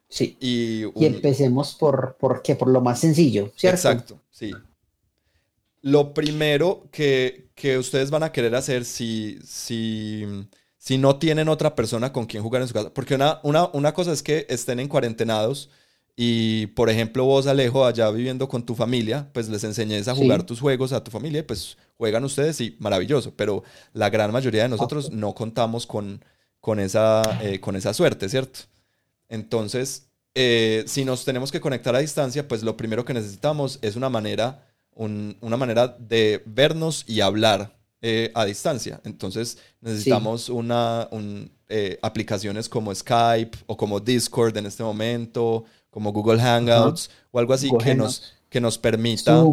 [0.08, 0.36] Sí.
[0.40, 2.54] Y, empecemos por, por, ¿qué?
[2.54, 3.76] por lo más sencillo, ¿cierto?
[3.76, 4.52] Exacto, sí.
[5.80, 7.48] Lo primero que,
[7.78, 10.24] ustedes van a querer hacer si, si,
[10.76, 13.92] si, no tienen otra persona con quien jugar en su casa, porque una, una, una
[13.94, 15.70] cosa es que estén en cuarentenados
[16.16, 20.42] y por ejemplo vos Alejo allá viviendo con tu familia, pues les enseñes a jugar
[20.44, 23.62] tus juegos a tu familia y pues juegan ustedes y maravilloso, pero
[23.94, 26.22] la gran mayoría de nosotros no contamos con,
[26.60, 28.60] con, esa, eh, con esa suerte, ¿cierto?
[29.28, 33.96] Entonces, eh, si nos tenemos que conectar a distancia, pues lo primero que necesitamos es
[33.96, 39.00] una manera, una manera de vernos y hablar eh, a distancia.
[39.04, 41.08] Entonces necesitamos una,
[42.02, 47.70] aplicaciones como Skype o como Discord en este momento como Google Hangouts o algo así
[47.78, 49.44] que, nos, que nos permita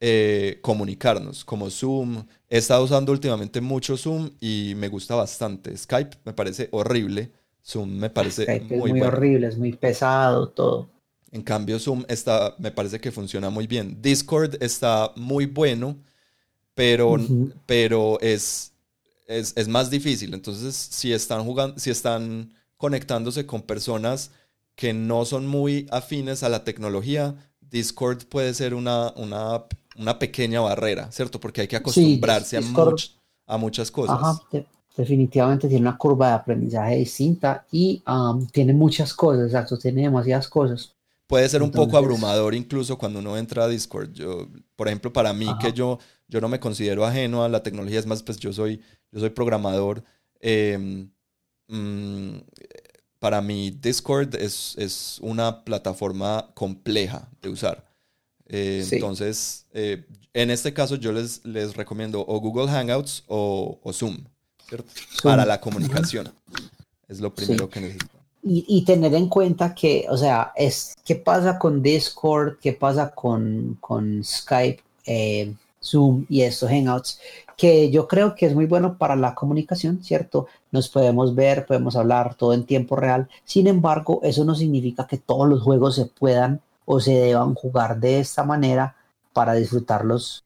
[0.00, 2.24] eh, comunicarnos, como Zoom.
[2.48, 5.76] He estado usando últimamente mucho Zoom y me gusta bastante.
[5.76, 7.30] Skype me parece horrible.
[7.62, 10.88] Zoom me parece Skype muy, es muy horrible, es muy pesado todo.
[11.30, 13.98] En cambio, Zoom está, me parece que funciona muy bien.
[14.00, 15.98] Discord está muy bueno,
[16.74, 17.18] pero,
[17.66, 18.72] pero es,
[19.26, 20.32] es, es, más difícil.
[20.32, 24.30] Entonces, si están jugando, si están conectándose con personas
[24.74, 29.64] que no son muy afines a la tecnología, Discord puede ser una, una,
[29.96, 31.40] una pequeña barrera, ¿cierto?
[31.40, 32.58] Porque hay que acostumbrarse
[33.46, 34.18] a, muchas cosas.
[34.20, 34.40] Ajá,
[34.96, 40.48] definitivamente tiene una curva de aprendizaje distinta y um, tiene muchas cosas, exacto, tiene demasiadas
[40.48, 40.94] cosas.
[41.26, 44.12] Puede ser un poco abrumador incluso cuando uno entra a Discord.
[44.12, 45.98] Yo, por ejemplo, para mí que yo,
[46.28, 49.30] yo no me considero ajeno a la tecnología, es más, pues yo soy, yo soy
[49.30, 50.04] programador.
[50.40, 51.06] Eh,
[53.22, 57.84] para mí Discord es, es una plataforma compleja de usar.
[58.48, 60.04] Eh, entonces, eh,
[60.34, 64.24] en este caso yo les, les recomiendo o Google Hangouts o, Zoom,
[65.22, 66.32] para la comunicación.
[67.06, 68.18] Es lo primero que necesito.
[68.42, 73.78] Y, tener en cuenta que, o sea, es qué pasa con Discord, qué pasa con,
[73.80, 77.20] con Skype, eh, Zoom y estos Hangouts,
[77.56, 80.46] que yo creo que es muy bueno para la comunicación, ¿cierto?
[80.70, 83.28] Nos podemos ver, podemos hablar todo en tiempo real.
[83.44, 88.00] Sin embargo, eso no significa que todos los juegos se puedan o se deban jugar
[88.00, 88.96] de esta manera
[89.32, 90.44] para disfrutarlos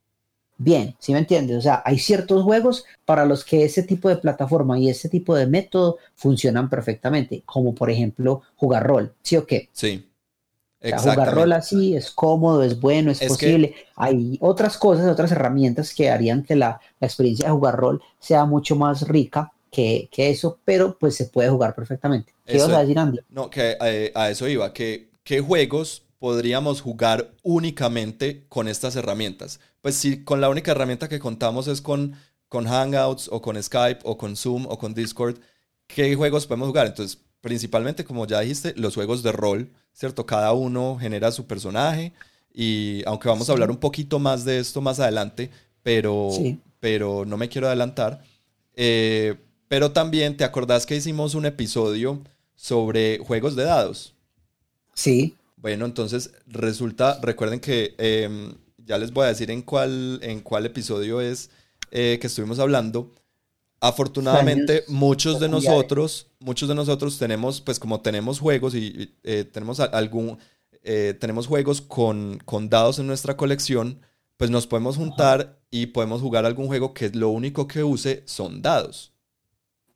[0.59, 1.59] bien, ¿sí me entiendes?
[1.59, 5.35] O sea, hay ciertos juegos para los que ese tipo de plataforma y ese tipo
[5.35, 9.69] de método funcionan perfectamente, como por ejemplo jugar rol, ¿sí o qué?
[9.73, 10.07] Sí
[10.93, 13.75] jugar rol así es cómodo, es bueno, es, posible.
[13.97, 18.77] Hay otras cosas, otras herramientas que harían que la, experiencia de jugar rol sea mucho
[18.77, 22.33] más rica que, eso, pero pues se puede jugar perfectamente.
[22.45, 23.19] ¿Qué vas a decir, Andy?
[23.29, 29.61] No, que eh, a eso iba, que qué juegos podríamos jugar únicamente con estas herramientas.
[29.83, 32.15] Pues si con la única herramienta que contamos es con,
[32.49, 35.39] con Hangouts o con Skype o con Zoom o con Discord,
[35.87, 36.87] ¿qué juegos podemos jugar?
[36.87, 40.27] Entonces, principalmente, como ya dijiste, los juegos de rol, ¿cierto?
[40.27, 42.13] Cada uno genera su personaje
[42.53, 45.53] y aunque vamos a hablar un poquito más de esto más adelante,
[45.85, 46.31] pero,
[46.81, 48.21] pero no me quiero adelantar.
[48.75, 49.37] Eh,
[49.69, 52.21] pero también, ¿te acordás que hicimos un episodio
[52.57, 54.13] sobre juegos de dados?
[54.95, 55.37] Sí.
[55.55, 60.67] Bueno, entonces resulta, recuerden que em, ya les voy a decir en cuál, en cuál
[60.67, 61.51] episodio es
[61.93, 63.13] eh, que estuvimos hablando.
[63.87, 69.81] Afortunadamente, muchos de nosotros, muchos de nosotros tenemos, pues como tenemos juegos y eh, tenemos
[69.81, 70.39] algún,
[70.83, 74.01] eh, tenemos juegos con, con, dados en nuestra colección,
[74.37, 78.61] pues nos podemos juntar y podemos jugar algún juego que lo único que use son
[78.61, 79.13] dados.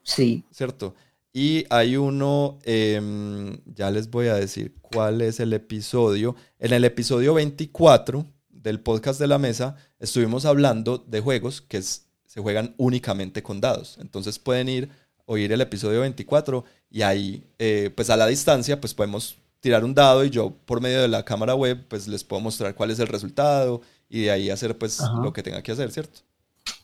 [0.03, 0.45] Sí.
[0.51, 0.95] ¿Cierto?
[1.33, 6.35] Y hay uno, em, ya les voy a decir cuál es el episodio.
[6.59, 12.10] En el episodio 24 del podcast de la mesa estuvimos hablando de juegos que es
[12.31, 13.99] se juegan únicamente con dados.
[14.01, 14.89] Entonces pueden ir,
[15.27, 19.97] oír el episodio 24 y ahí, eh, pues a la distancia, pues podemos tirar un
[19.97, 23.01] dado y yo por medio de la cámara web, pues les puedo mostrar cuál es
[23.01, 26.21] el resultado y de ahí hacer pues lo que tenga que hacer, ¿cierto?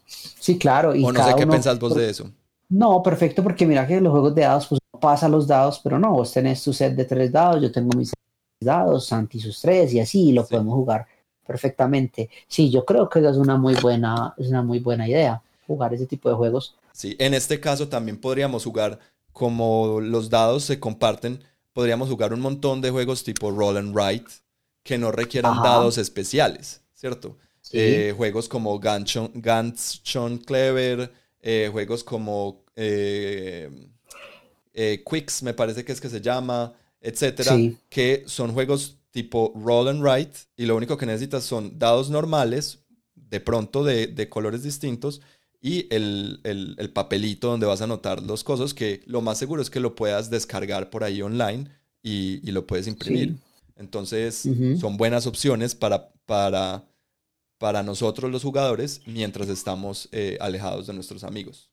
[0.05, 0.97] Sí, claro.
[0.97, 2.28] Y o no sé qué pensás vos de eso.
[2.68, 6.11] No, perfecto, porque mira que los juegos de dados, pues pasa los dados, pero no,
[6.11, 8.11] vos tenés tu set de tres dados, yo tengo mis
[8.59, 11.07] dados, Santi sus tres y así, lo podemos jugar
[11.47, 12.28] perfectamente.
[12.49, 16.07] Sí, yo creo que es una muy buena, es una muy buena idea jugar ese
[16.07, 16.74] tipo de juegos.
[16.92, 18.99] Sí, en este caso también podríamos jugar,
[19.32, 21.42] como los dados se comparten,
[21.72, 24.30] podríamos jugar un montón de juegos tipo Roll and Write
[24.82, 27.36] que no requieran dados especiales, ¿cierto?
[27.72, 33.68] Eh, juegos como Sean Clever, eh, juegos como eh,
[34.74, 37.57] Quicks, me parece que es que se llama, etcétera,
[37.88, 42.81] que son juegos tipo roll and write y lo único que necesitas son dados normales,
[43.14, 45.23] de pronto de, colores distintos
[45.59, 49.81] y el, papelito donde vas a anotar los cosas que lo más seguro es que
[49.81, 51.71] lo puedas descargar por ahí online
[52.03, 53.39] y, lo puedes imprimir.
[53.77, 54.47] Entonces
[54.79, 56.85] son buenas opciones para, para,
[57.57, 61.71] para nosotros los jugadores mientras estamos eh, alejados de nuestros amigos.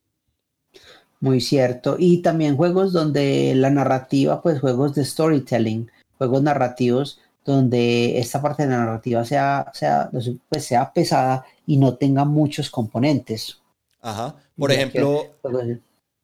[1.19, 1.97] Muy cierto.
[1.99, 8.63] Y también juegos donde la narrativa, pues juegos de storytelling, juegos narrativos donde esta parte
[8.63, 13.59] de la narrativa sea, sea, pues sea pesada y no tenga muchos componentes.
[14.01, 14.35] Ajá.
[14.57, 15.25] Por ejemplo,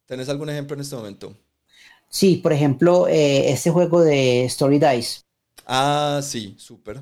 [0.05, 1.33] ¿tenés algún ejemplo en este momento?
[2.09, 5.21] Sí, por ejemplo, eh, este juego de Story Dice.
[5.65, 7.01] Ah, sí, súper.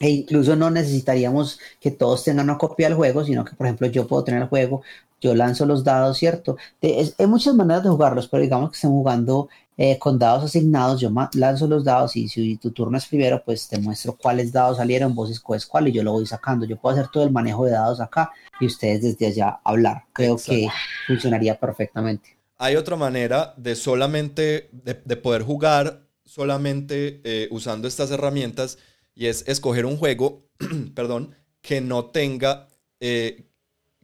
[0.00, 3.88] E incluso no necesitaríamos que todos tengan una copia del juego, sino que, por ejemplo,
[3.88, 4.82] yo puedo tener el juego,
[5.20, 6.56] yo lanzo los dados, ¿cierto?
[6.80, 9.48] hay muchas maneras de jugarlos, pero digamos que estén jugando
[9.80, 13.68] eh, con dados asignados, yo lanzo los dados y si tu turno es primero, pues
[13.68, 16.66] te muestro cuáles dados salieron, vos escoges cuál y yo lo voy sacando.
[16.66, 20.02] Yo puedo hacer todo el manejo de dados acá y ustedes desde allá hablar.
[20.12, 20.68] Creo que
[21.06, 22.36] funcionaría perfectamente.
[22.56, 28.78] Hay otra manera de solamente, de, poder jugar solamente eh, usando estas herramientas
[29.14, 30.42] y es escoger un juego,
[30.96, 32.66] perdón, que no tenga,
[32.98, 33.44] eh,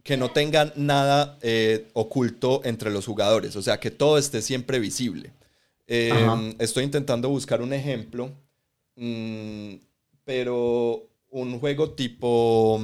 [0.05, 4.79] que no tenga nada eh, oculto entre los jugadores, o sea, que todo esté siempre
[4.79, 5.33] visible.
[5.87, 8.31] Em, estoy intentando buscar un ejemplo,
[8.97, 9.75] mm,
[10.25, 12.81] pero un juego tipo,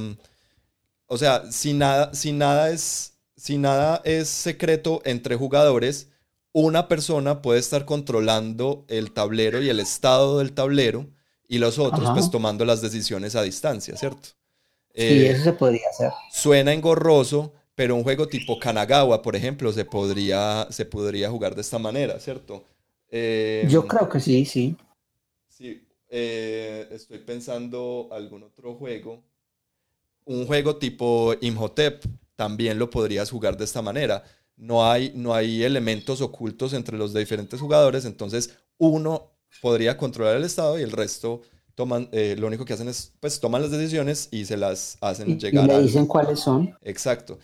[1.07, 6.09] o sea, si nada, si nada es, si nada es secreto entre jugadores,
[6.53, 11.07] una persona puede estar controlando el tablero y el estado del tablero
[11.47, 14.29] y los otros pues tomando las decisiones a distancia, ¿cierto?
[14.93, 16.11] Sí, eh, eso se podría hacer.
[16.31, 21.61] Suena engorroso, pero un juego tipo Kanagawa, por ejemplo, se podría, se podría jugar de
[21.61, 22.63] esta manera, ¿cierto?
[23.11, 24.75] Eh, Yo creo que sí, sí.
[25.47, 29.21] Sí, eh, estoy pensando algún otro juego.
[30.25, 32.05] Un juego tipo Imhotep
[32.35, 34.23] también lo podrías jugar de esta manera.
[34.55, 39.31] No hay, no hay elementos ocultos entre los diferentes jugadores, entonces uno
[39.61, 41.41] podría controlar el Estado y el resto
[41.75, 45.39] toman, eh, lo único que hacen es, pues toman las decisiones y se las hacen
[45.39, 45.65] llegar.
[45.65, 46.75] Y le dicen cuáles son.
[46.81, 47.39] Exacto.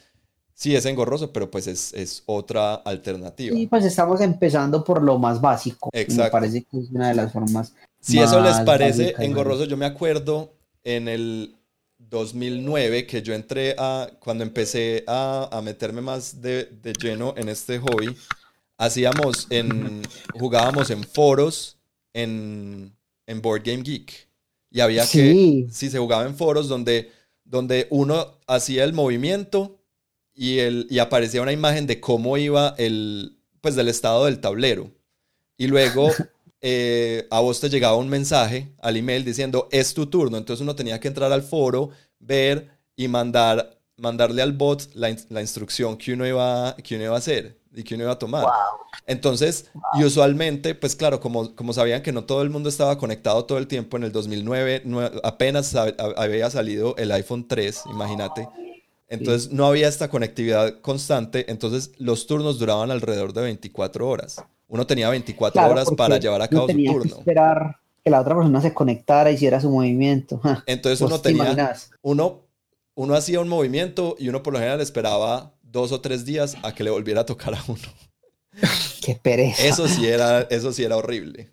[0.57, 3.55] Sí, es engorroso, pero pues es, es otra alternativa.
[3.55, 5.91] Sí, pues estamos empezando por lo más básico.
[5.93, 6.23] Exacto.
[6.23, 7.73] Me parece que es una de las formas.
[7.99, 11.55] Si eso les parece engorroso, yo me acuerdo en el
[11.99, 17.49] 2009 que yo entré a, cuando empecé a, a meterme más de, de, lleno en
[17.49, 18.17] este hobby,
[18.79, 20.01] hacíamos en,
[20.39, 21.77] jugábamos en foros
[22.13, 22.91] en,
[23.27, 24.27] en Board Game Geek.
[24.71, 27.11] Y había que, si se jugaba en foros donde,
[27.45, 29.76] donde uno hacía el movimiento
[30.37, 34.91] y, el, y aparecía una imagen de cómo iba el, pues del estado del tablero.
[35.57, 36.11] Y luego
[36.61, 40.37] eh, a vos te llegaba un mensaje al email diciendo, es tu turno.
[40.37, 45.41] Entonces uno tenía que entrar al foro, ver y mandar, mandarle al bot la, la
[45.41, 48.45] instrucción que uno, iba, que uno iba a hacer y que uno iba a tomar.
[49.07, 53.45] Entonces, y usualmente, pues claro, como, como sabían que no todo el mundo estaba conectado
[53.45, 54.83] todo el tiempo, en el 2009
[55.23, 58.47] apenas había salido el iPhone 3, imagínate.
[59.09, 64.43] Entonces no había esta conectividad constante, entonces los turnos duraban alrededor de 24 horas.
[64.67, 67.01] Uno tenía 24 horas para llevar a cabo su turno.
[67.01, 70.41] Que esperar que la otra persona se conectara, hiciera su movimiento.
[70.65, 72.41] Entonces uno tenía, uno,
[72.95, 76.73] uno hacía un movimiento y uno por lo general esperaba dos o tres días a
[76.73, 77.79] que le volviera a tocar a uno.
[79.01, 79.63] Qué pereza.
[79.63, 81.51] Eso sí era, eso sí era horrible.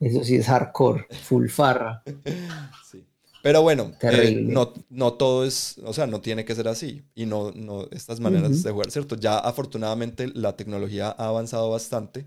[0.00, 2.02] Eso sí es hardcore, full farra.
[2.90, 3.04] Sí.
[3.48, 7.02] Pero bueno, eh, no, no todo es, o sea, no tiene que ser así.
[7.14, 9.16] Y no, no estas maneras de jugar, ¿cierto?
[9.16, 12.26] Ya afortunadamente la tecnología ha avanzado bastante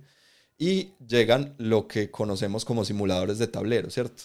[0.57, 4.23] y llegan lo que conocemos como simuladores de tablero, ¿cierto?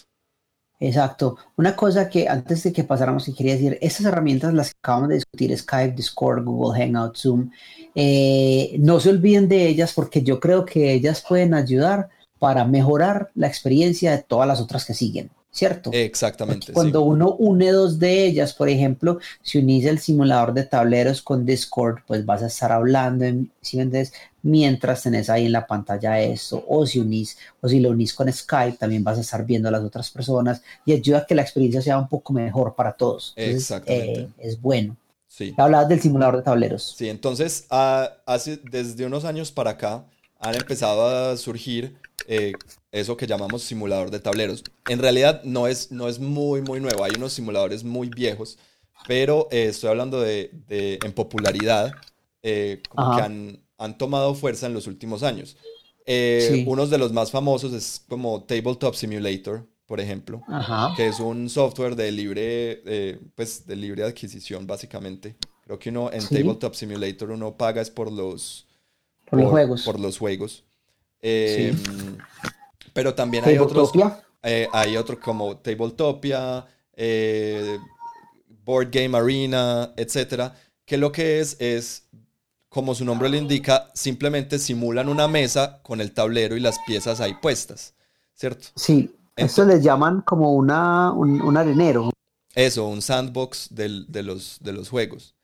[0.79, 1.37] Exacto.
[1.55, 5.09] Una cosa que antes de que pasáramos, y quería decir, estas herramientas las que acabamos
[5.09, 7.51] de discutir, Skype, Discord, Google Hangout, Zoom,
[7.93, 13.29] eh, no se olviden de ellas porque yo creo que ellas pueden ayudar para mejorar
[13.35, 15.29] la experiencia de todas las otras que siguen.
[15.57, 15.89] ¿Cierto?
[15.91, 16.71] Exactamente.
[16.71, 21.47] cuando uno une dos de ellas, por ejemplo, si unís el simulador de tableros con
[21.47, 23.79] Discord, pues vas a estar hablando, en, ¿sí
[24.43, 28.31] mientras tenés ahí en la pantalla esto, o si unís, o si lo unís con
[28.31, 31.41] Skype, también vas a estar viendo a las otras personas y ayuda a que la
[31.41, 33.33] experiencia sea un poco mejor para todos.
[33.35, 34.21] Exactamente.
[34.21, 34.95] Eh, es bueno.
[35.27, 35.55] Sí.
[35.57, 36.95] Hablabas del simulador de tableros.
[36.95, 40.05] Sí, entonces, ah, hace, desde unos años para acá
[40.39, 41.97] han empezado a surgir
[42.27, 42.53] eh,
[42.99, 44.63] eso que llamamos simulador de tableros.
[44.87, 47.03] En realidad no es, no es muy, muy nuevo.
[47.03, 48.57] Hay unos simuladores muy viejos,
[49.07, 51.91] pero eh, estoy hablando de, en popularidad,
[52.43, 55.57] eh, como que han, han, tomado fuerza en los últimos años.
[56.65, 60.43] Uno de los más famosos es como Tabletop Simulator, por ejemplo,
[60.97, 65.37] que es un software de libre, eh, pues de libre adquisición básicamente.
[65.63, 68.67] Creo que uno en Tabletop Simulator uno paga es por los,
[69.29, 69.83] por, los juegos.
[69.83, 70.65] Por los juegos.
[71.21, 71.75] Em,
[72.97, 73.91] pero también hay otros.
[74.41, 77.77] Eh, hay otros como Tabletopia, eh,
[78.65, 82.07] Board Game Arena, etcétera, que lo que es es,
[82.69, 87.21] como su nombre le indica, simplemente simulan una mesa con el tablero y las piezas
[87.21, 87.93] ahí puestas,
[88.33, 88.69] ¿cierto?
[88.75, 92.09] Sí, eso les llaman como una, un, arenero.
[92.55, 95.35] Eso, un sandbox de, los, de los juegos.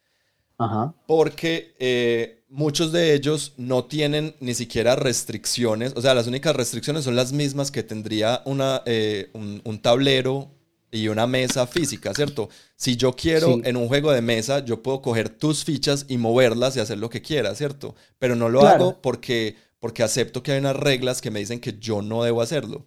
[0.58, 0.94] Ajá.
[1.08, 5.94] Porque eh, muchos de ellos no tienen ni siquiera restricciones.
[5.96, 10.52] O sea, las únicas restricciones son las mismas que tendría una, eh, un, tablero
[10.92, 12.50] y una mesa física, ¿cierto?
[12.76, 16.78] Si yo quiero en un juego de mesa, yo puedo coger tus fichas y moverlas
[16.78, 17.96] y hacer lo que quiera, ¿cierto?
[18.20, 21.80] Pero no lo hago porque, porque acepto que hay unas reglas que me dicen que
[21.80, 22.86] yo no debo hacerlo.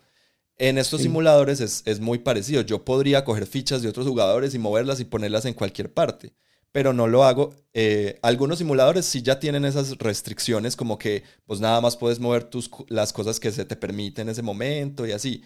[0.58, 2.62] En estos simuladores es, muy parecido.
[2.62, 6.32] Yo podría coger fichas de otros jugadores y moverlas y ponerlas en cualquier parte,
[6.77, 7.55] pero no lo hago.
[7.72, 12.45] Eh, algunos simuladores sí ya tienen esas restricciones, como que pues nada más puedes mover
[12.45, 15.43] tus, las cosas que se te permiten en ese momento y así.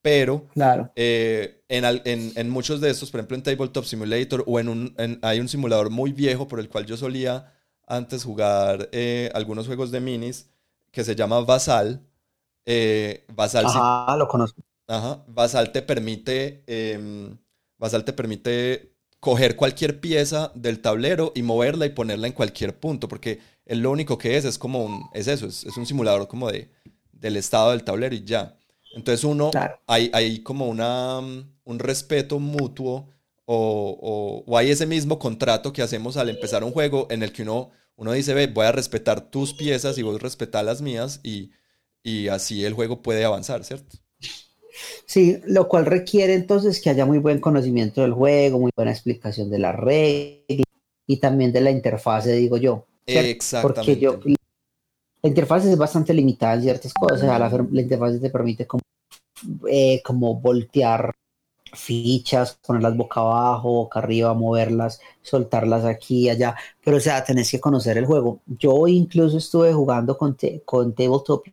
[0.00, 0.90] Pero claro.
[0.96, 5.48] Eh, en, muchos de estos, por ejemplo en Tabletop Simulator o en un, hay un
[5.48, 7.52] simulador muy viejo por el cual yo solía
[7.86, 10.48] antes jugar eh, algunos juegos de minis
[10.92, 12.00] que se llama Basal
[13.34, 14.62] Basal, Ajá, lo conozco.
[14.86, 17.36] Ajá, Basal te permite, em,
[17.76, 18.89] Basal te permite
[19.20, 23.90] coger cualquier pieza del tablero y moverla y ponerla en cualquier punto, porque es lo
[23.90, 26.70] único que es, es como un, es eso, es, un simulador como de,
[27.12, 28.56] del estado del tablero y ya.
[28.94, 29.50] Entonces uno,
[29.86, 33.10] hay, hay, como una, un respeto mutuo
[33.44, 37.42] o, o, hay ese mismo contrato que hacemos al empezar un juego en el que
[37.42, 41.20] uno, uno dice, ve, voy a respetar tus piezas y voy a respetar las mías
[41.22, 41.52] y,
[42.02, 43.98] y así el juego puede avanzar, ¿cierto?
[45.06, 49.50] Sí, lo cual requiere entonces que haya muy buen conocimiento del juego, muy buena explicación
[49.50, 50.66] de la reglas
[51.06, 52.86] y también de la interfase, digo yo.
[53.06, 53.80] Exactamente.
[53.80, 54.20] Porque yo,
[55.22, 58.82] la interfase es bastante limitada en ciertas cosas, la, la interfase te permite como,
[59.68, 61.12] eh, como voltear
[61.72, 67.50] fichas, ponerlas boca abajo, boca arriba, moverlas, soltarlas aquí y allá, pero o sea, tenés
[67.50, 68.40] que conocer el juego.
[68.46, 71.44] Yo incluso estuve jugando con, con Tabletop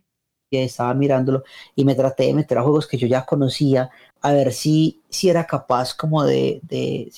[0.50, 1.44] estaba mirándolo
[1.76, 3.90] y me traté de meter a juegos que yo ya conocía
[4.20, 7.10] a ver si, si era capaz como de, de,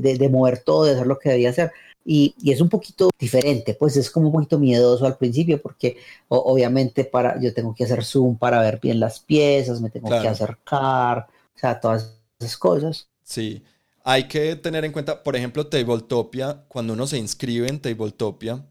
[0.00, 1.72] de, mover todo, de hacer lo que debía hacer.
[2.04, 5.98] Y, y, es un poquito diferente, pues es como un poquito miedoso al principio porque
[6.28, 10.28] obviamente para, yo tengo que hacer zoom para ver bien las piezas, me tengo que
[10.28, 13.08] acercar, o sea, todas esas cosas.
[13.22, 13.62] Sí,
[14.04, 18.64] hay que tener en cuenta, por ejemplo, Tabletopia, cuando uno se inscribe en Tabletopia,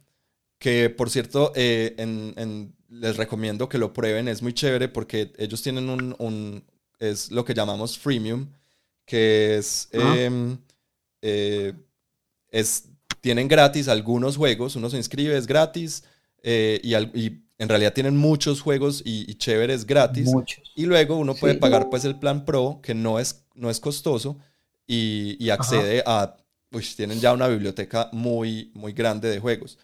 [0.58, 5.62] que por cierto, eh, en les recomiendo que lo prueben, es muy chévere porque ellos
[5.62, 6.64] tienen un,
[7.00, 8.48] es lo que llamamos freemium,
[9.06, 10.58] que es, em,
[11.22, 11.74] eh,
[12.50, 12.90] es,
[13.22, 16.04] tienen gratis algunos juegos, uno se inscribe, es gratis,
[16.44, 16.94] eh, y,
[17.60, 20.30] en realidad tienen muchos juegos y, chéveres gratis.
[20.76, 24.38] Y luego uno puede pagar pues el plan pro, que no es, no es costoso,
[24.86, 26.38] y, accede a,
[26.70, 29.78] pues tienen ya una biblioteca muy, muy grande de juegos.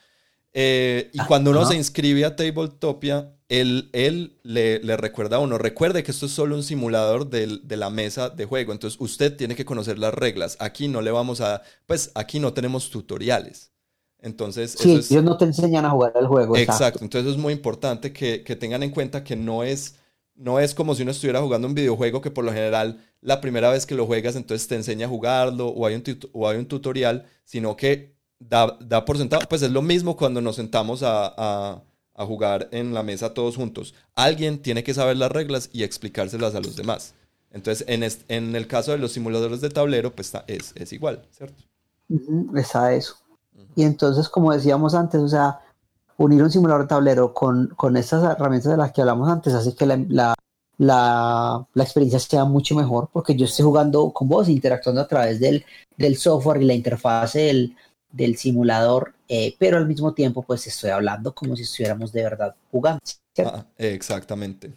[0.53, 5.39] Eh, y ah, cuando uno se inscribe a Tabletopia, él, él le, le, recuerda a
[5.39, 8.99] uno, recuerde que esto es solo un simulador de, de, la mesa de juego, entonces
[9.01, 10.57] usted tiene que conocer las reglas.
[10.59, 13.71] Aquí no le vamos a, pues aquí no tenemos tutoriales.
[14.19, 16.55] Entonces, sí, ellos no te enseñan a jugar el juego.
[16.55, 19.95] Exacto, entonces es muy importante que, que, tengan en cuenta que no es,
[20.33, 23.69] no es como si uno estuviera jugando un videojuego que por lo general la primera
[23.69, 26.67] vez que lo juegas entonces te enseña a jugarlo o hay un, o hay un
[26.67, 28.12] tutorial, sino que
[28.49, 31.81] da, por sentado, pues es lo mismo cuando nos sentamos a,
[32.15, 33.93] jugar en la mesa todos juntos.
[34.15, 37.15] Alguien tiene que saber las reglas y explicárselas a los demás.
[37.51, 41.63] Entonces, en, en el caso de los simuladores de tablero, pues es, es igual, ¿cierto?
[42.55, 43.15] es a eso.
[43.75, 45.59] Y entonces, como decíamos antes, o sea,
[46.17, 49.75] unir un simulador de tablero con, con estas herramientas de las que hablamos antes hace
[49.75, 50.35] que la,
[50.77, 55.65] la, experiencia sea mucho mejor porque yo estoy jugando con vos, interactuando a través del,
[55.97, 57.75] del software y la interfase del,
[58.13, 62.55] del simulador, eh, pero al mismo tiempo pues estoy hablando como si estuviéramos de verdad
[62.71, 63.01] jugando.
[63.39, 64.71] Ah, exactamente.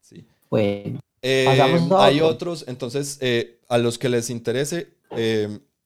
[0.00, 0.24] Sí.
[0.48, 1.00] Bueno.
[1.22, 1.46] Eh,
[1.96, 4.88] hay otros, entonces eh, a los que les interese,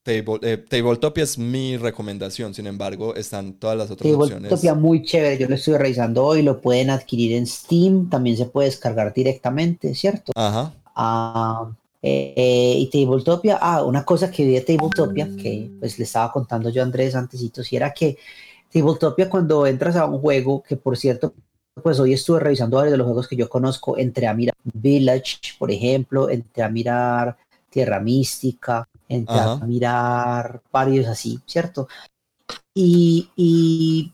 [0.03, 4.49] Table, Tabletopia es mi recomendación, sin embargo están todas las otras opciones.
[4.49, 8.47] Tabletopia muy chévere, yo lo estoy revisando hoy, lo pueden adquirir en Steam, también se
[8.47, 10.33] puede descargar directamente, ¿cierto?
[10.35, 10.75] Ajá.
[10.95, 11.71] Ah,
[12.09, 16.71] eh, y Tabletopia, ah, una cosa que vi de Tabletopia, que pues le estaba contando
[16.71, 18.17] yo a Andrés antesito, si era que
[18.73, 21.35] Tabletopia cuando entras a un juego, que por cierto,
[21.83, 25.39] pues hoy estuve revisando varios de los juegos que yo conozco, entré a mirar Village,
[25.59, 27.37] por ejemplo, entré a mirar
[27.71, 31.89] Tierra Mística, entré a mirar varios así, ¿cierto?
[32.73, 34.13] Y, y,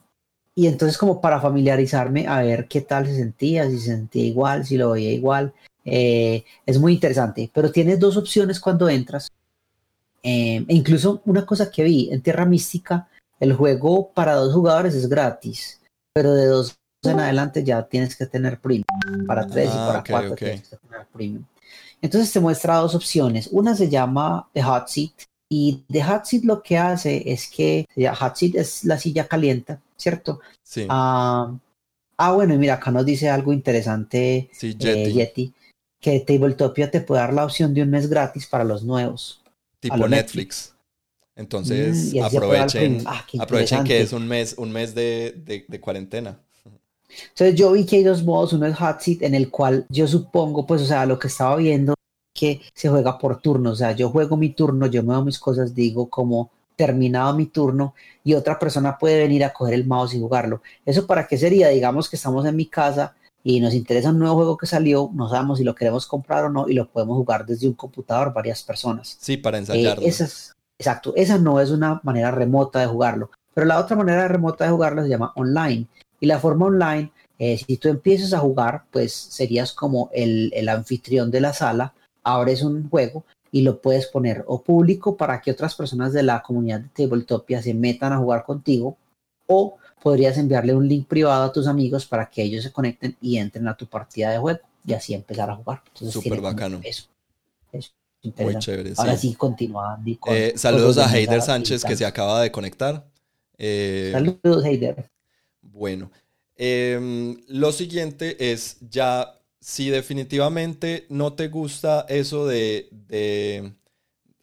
[0.55, 4.64] y, entonces como para familiarizarme, a ver qué tal se sentía, si se sentía igual,
[4.64, 5.53] si lo veía igual,
[5.85, 9.28] eh, es muy interesante, pero tienes dos opciones cuando entras.
[10.22, 13.09] Eh, e incluso una cosa que vi en Tierra Mística,
[13.41, 15.80] el juego para dos jugadores es gratis,
[16.12, 18.85] pero de dos en adelante ya tienes que tener premium.
[19.26, 21.45] Para tres y ah, para cuatro tienes que tener premium.
[22.01, 23.49] Entonces te muestra dos opciones.
[23.51, 25.12] Una se llama The Hot Seat
[25.49, 27.87] y The Hot Seat lo que hace es que
[28.18, 30.41] Hot Seat es la silla caliente, ¿cierto?
[30.62, 30.87] Sí.
[30.89, 31.53] Ah,
[32.16, 35.53] ah bueno, mira, acá nos dice algo interesante sí, eh, Yeti.
[36.03, 39.40] Que Tabletopia te puede dar la opción de un mes gratis para los nuevos.
[39.80, 40.74] Tipo Netflix.
[41.34, 46.38] Entonces mm, aprovechen, ah, aprovechen que es un mes, un mes de, de cuarentena.
[47.28, 50.07] Entonces yo vi que hay dos modos, uno es hot seat en el cual yo
[50.07, 51.94] supongo, pues, o sea, lo que estaba viendo
[52.34, 55.74] que se juega por turno, o sea, yo juego mi turno, yo me mis cosas,
[55.74, 57.94] digo como terminado mi turno
[58.24, 60.62] y otra persona puede venir a coger el mouse y jugarlo.
[60.84, 61.68] ¿Eso para qué sería?
[61.68, 63.14] Digamos que estamos en mi casa
[63.45, 66.49] y nos interesa un nuevo juego que salió, no sabemos si lo queremos comprar o
[66.49, 69.16] no y lo podemos jugar desde un computador varias personas.
[69.20, 70.03] Sí, para ensayarlo.
[70.03, 70.12] Eh,
[70.78, 74.70] exacto, esa no es una manera remota de jugarlo, pero la otra manera remota de
[74.70, 75.86] jugarlo se llama online
[76.20, 81.30] y la forma online, eh, si tú empiezas a jugar, pues serías como el, anfitrión
[81.32, 85.74] de la sala, abres un juego y lo puedes poner o público para que otras
[85.74, 88.97] personas de la comunidad de Tabletopia se metan a jugar contigo
[89.49, 93.38] o podrías enviarle un link privado a tus amigos para que ellos se conecten y
[93.38, 95.82] entren a tu partida de juego y así empezar a jugar.
[95.94, 96.80] Súper bacano.
[96.82, 97.05] Eso,
[98.38, 98.92] Muy chévere.
[98.96, 99.98] Ahora sí, continúa.
[100.26, 103.07] Eh, saludos a Heider Sánchez que se acaba de conectar.
[103.57, 105.11] Eh, saludos, Heider.
[105.61, 106.11] Bueno,
[106.57, 112.88] em, lo siguiente es ya, si definitivamente no te gusta eso de,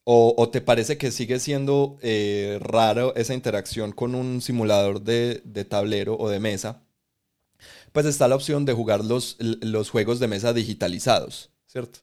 [0.04, 6.18] o, te parece que sigue siendo eh, raro esa interacción con un simulador de, tablero
[6.18, 6.82] o de mesa,
[7.92, 12.00] pues está la opción de jugar los, los juegos de mesa digitalizados, ¿cierto?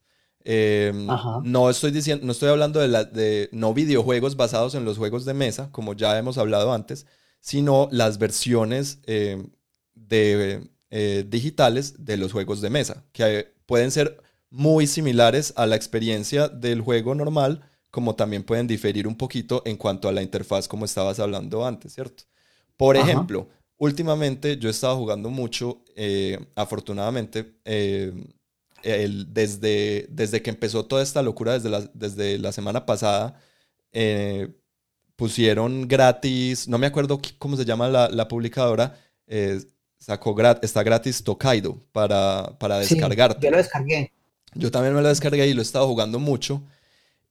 [0.49, 1.09] Em,
[1.43, 5.25] no estoy diciendo, no estoy hablando de, la, de no videojuegos basados en los juegos
[5.25, 7.07] de mesa, como ya hemos hablado antes,
[7.41, 9.45] sino las versiones eh,
[9.95, 15.75] de, eh, digitales de los juegos de mesa, que pueden ser muy similares a la
[15.75, 20.69] experiencia del juego normal, como también pueden diferir un poquito en cuanto a la interfaz,
[20.69, 22.25] como estabas hablando antes, ¿cierto?
[22.77, 27.55] Por ejemplo, últimamente yo he estado jugando mucho, eh, afortunadamente,
[28.85, 33.41] desde, desde que empezó toda esta locura, desde la, desde la semana pasada,
[35.17, 38.95] pusieron gratis, no me acuerdo cómo se llama la, publicadora,
[39.27, 39.59] eh,
[39.99, 43.43] sacó está gratis Tokaido para, para descargarte.
[43.43, 44.13] yo lo descargué.
[44.55, 46.63] Yo también me lo descargué y lo he estado jugando mucho.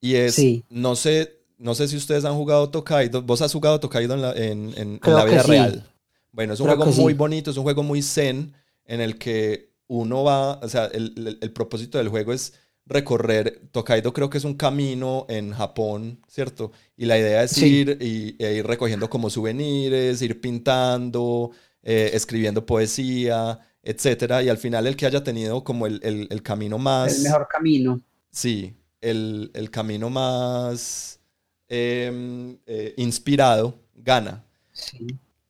[0.02, 3.22] Y es, no sé, no sé si ustedes han jugado Tokaido.
[3.22, 5.90] ¿Vos has jugado Tokaido en la, en, la vida real?
[6.32, 8.54] Bueno, es un juego muy bonito, es un juego muy zen
[8.86, 12.54] en el que uno va, o sea, el, el propósito del juego es
[12.86, 16.72] recorrer, Tokaido creo que es un camino en Japón, ¿cierto?
[16.96, 22.66] Y la idea es ir y, e ir recogiendo como souvenirs, ir pintando, eh, escribiendo
[22.66, 24.44] poesía, etcétera.
[24.44, 27.18] Y al final el que haya tenido como el, el, camino más...
[27.18, 28.02] El mejor camino.
[28.32, 28.76] Sí,
[29.10, 31.20] el, camino más
[31.68, 34.44] em, eh, inspirado gana.
[34.72, 35.08] Sí.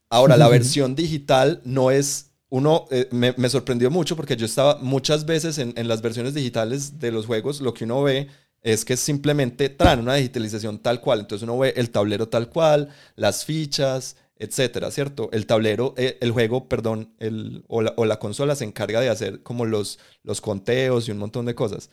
[0.09, 5.25] Ahora, la versión digital no es uno eh, me, sorprendió mucho porque yo estaba muchas
[5.25, 8.29] veces en, las versiones digitales de los juegos, lo que uno ve
[8.61, 11.19] es que simplemente traen una digitalización tal cual.
[11.19, 15.29] Entonces uno ve el tablero tal cual, las fichas, etcétera, ¿cierto?
[15.33, 19.65] El tablero, eh, el juego, perdón, el, o, la, consola se encarga de hacer como
[19.65, 21.89] los, los conteos y un montón de cosas.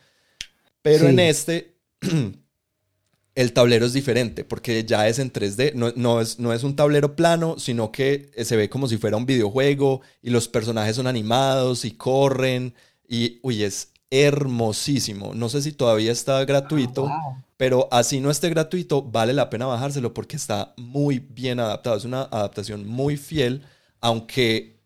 [0.83, 1.77] Pero en este
[3.35, 7.17] el tablero es diferente porque ya es en 3D, no, es, no es un tablero
[7.17, 11.85] plano, sino que se ve como si fuera un videojuego y los personajes son animados
[11.85, 12.75] y corren
[13.09, 15.35] y, uy, es hermosísimo.
[15.35, 19.67] No sé si todavía está gratuito, ah, pero así no esté gratuito, vale la pena
[19.67, 21.97] bajárselo porque está muy bien adaptado.
[21.97, 23.63] Es una adaptación muy fiel,
[24.01, 24.81] aunque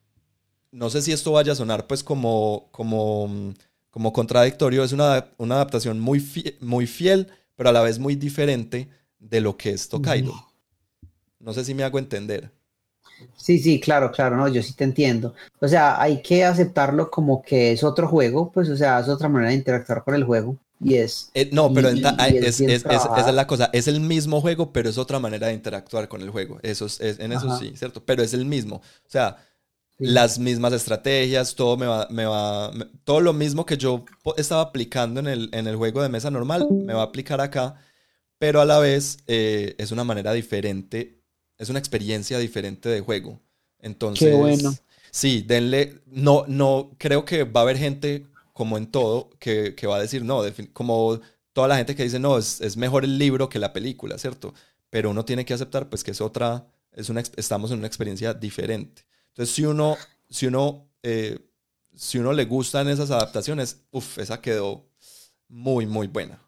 [0.71, 3.53] no sé si esto vaya a sonar pues como, como,
[3.97, 6.23] como contradictorio, es una, una adaptación muy,
[6.61, 10.35] muy fiel pero a la vez muy diferente de lo que es Tokaido.
[11.41, 12.51] No sé si me hago entender.
[13.39, 15.35] Sí, sí, claro, claro, no, yo sí te entiendo.
[15.63, 19.31] O sea, hay que aceptarlo como que es otro juego, pues, o sea, es otra
[19.31, 20.59] manera de interactuar con el juego.
[20.79, 21.31] Y es.
[21.33, 23.71] Eh, no, pero es, esa es la cosa.
[23.73, 26.59] Es el mismo juego, pero es otra manera de interactuar con el juego.
[26.63, 28.05] Eso es, en eso sí, ¿cierto?
[28.05, 28.77] Pero es el mismo.
[28.77, 29.39] O sea,
[29.99, 32.71] las mismas estrategias, todo me va, me va,
[33.05, 34.05] todo lo mismo que yo
[34.37, 37.77] estaba aplicando en el, en el juego de mesa normal, me va a aplicar acá,
[38.39, 41.23] pero a la vez eh, es una manera diferente,
[41.57, 43.41] es una experiencia diferente de juego.
[43.79, 44.75] Entonces, Qué bueno.
[45.11, 49.87] sí, denle, no, no, creo que va a haber gente, como en todo, que, que
[49.87, 50.43] va a decir, no,
[50.75, 51.21] como
[51.55, 54.53] toda la gente que dice, no, es, es, mejor el libro que la película, ¿cierto?
[54.91, 58.35] Pero uno tiene que aceptar, pues, que es otra, es una, estamos en una experiencia
[58.35, 59.06] diferente.
[59.37, 59.97] Entonces, si uno,
[60.31, 61.39] si uno, eh,
[61.95, 64.87] si uno le gustan esas adaptaciones, uff, esa quedó
[65.47, 66.41] muy, muy buena.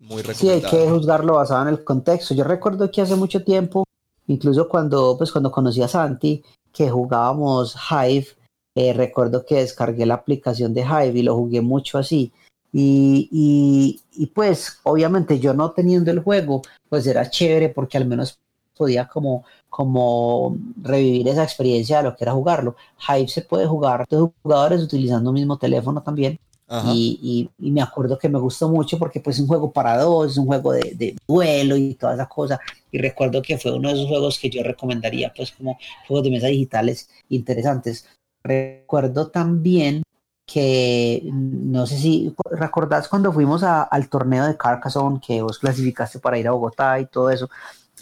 [0.00, 0.68] Muy recomendada.
[0.68, 2.34] Sí, hay que juzgarlo basado en el contexto.
[2.34, 3.84] Yo recuerdo que hace mucho tiempo,
[4.26, 8.26] incluso cuando, pues, cuando conocí a Santi, que jugábamos Hive,
[8.74, 12.32] eh, recuerdo que descargué la aplicación de Hive y lo jugué mucho así.
[12.72, 18.06] Y, y, y, pues obviamente yo no teniendo el juego, pues era chévere porque al
[18.06, 18.40] menos
[18.76, 22.76] podía como como revivir esa experiencia de lo que era jugarlo.
[23.08, 26.38] Hive se puede jugar dos jugadores utilizando el mismo teléfono también.
[26.86, 30.32] Y, y, me acuerdo que me gustó mucho porque pues es un juego para dos,
[30.32, 32.60] es un juego de, de, duelo y toda esa cosa.
[32.90, 36.30] Y recuerdo que fue uno de esos juegos que yo recomendaría pues como juegos de
[36.30, 38.06] mesa digitales interesantes.
[38.44, 40.02] Recuerdo también
[40.46, 46.18] que no sé si recordás cuando fuimos a, al torneo de Carcassonne que vos clasificaste
[46.18, 47.48] para ir a Bogotá y todo eso.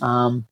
[0.00, 0.42] Um,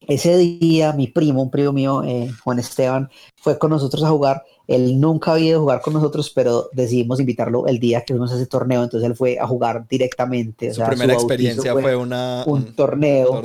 [0.00, 4.44] ese día mi primo, un primo mío, eh, Juan Esteban, fue con nosotros a jugar.
[4.66, 8.32] Él nunca había ido a jugar con nosotros, pero decidimos invitarlo el día que fuimos
[8.32, 8.82] a ese torneo.
[8.82, 10.72] Entonces él fue a jugar directamente.
[10.72, 13.42] Su primera experiencia fue, una, un, torneo.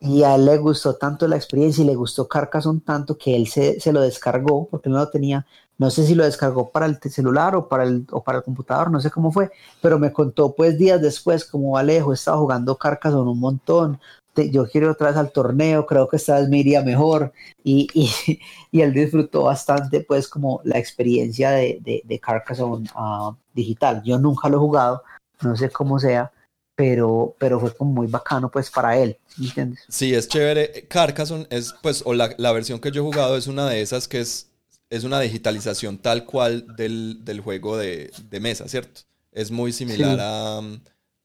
[0.00, 3.48] Y a él le gustó tanto la experiencia y le gustó Carcassonne tanto que él
[3.48, 5.44] se, se, lo descargó porque no lo tenía.
[5.76, 8.90] No sé si lo descargó para el celular o para el, o para el computador,
[8.90, 9.50] no sé cómo fue,
[9.80, 14.00] pero me contó pues días después como Alejo estaba jugando Carcassonne un montón,
[14.46, 17.32] yo quiero otra vez al torneo, creo que esta vez me iría mejor
[17.62, 23.34] y, y, y él disfrutó bastante pues como la experiencia de, de, de Carcassonne uh,
[23.52, 24.02] digital.
[24.04, 25.02] Yo nunca lo he jugado,
[25.42, 26.30] no sé cómo sea,
[26.74, 29.80] pero, pero fue como muy bacano pues para él, ¿entiendes?
[29.88, 30.86] Sí, es chévere.
[30.88, 34.06] Carcassonne es pues, o la, la versión que yo he jugado es una de esas
[34.06, 34.50] que es,
[34.88, 39.00] es una digitalización tal cual del, del juego de, de, mesa, ¿cierto?
[39.32, 40.22] Es muy similar sí.
[40.22, 40.60] a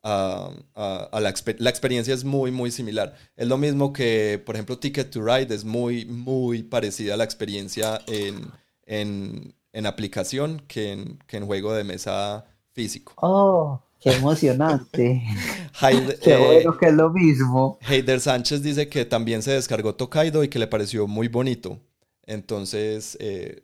[0.04, 3.16] a, a, la, la, experiencia es muy, muy similar.
[3.38, 7.24] Es lo mismo que, por ejemplo, Ticket to Ride es muy, muy parecida a la
[7.24, 8.52] experiencia en,
[8.86, 13.14] en, en aplicación que en, que en, juego de mesa físico.
[13.18, 13.82] ¡Oh!
[14.02, 15.24] ¡Qué emocionante!
[15.82, 17.80] Heider, ¡Qué bueno que es lo mismo!
[17.88, 21.80] Heider Sánchez dice que también se descargó Tokaido y que le pareció muy bonito.
[22.26, 23.62] Entonces, eh,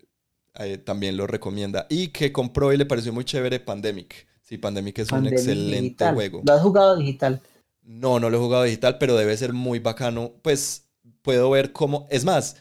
[0.55, 1.85] eh, también lo recomienda.
[1.89, 4.28] Y que compró y le pareció muy chévere Pandemic.
[4.49, 6.15] Sí, Pandemic es Pandemic un excelente digital.
[6.15, 6.41] juego.
[6.43, 7.39] ¿Lo has jugado digital?
[7.83, 10.33] No, no lo he jugado digital, pero debe ser muy bacano.
[10.41, 10.87] Pues
[11.21, 12.07] puedo ver cómo.
[12.09, 12.55] Es más,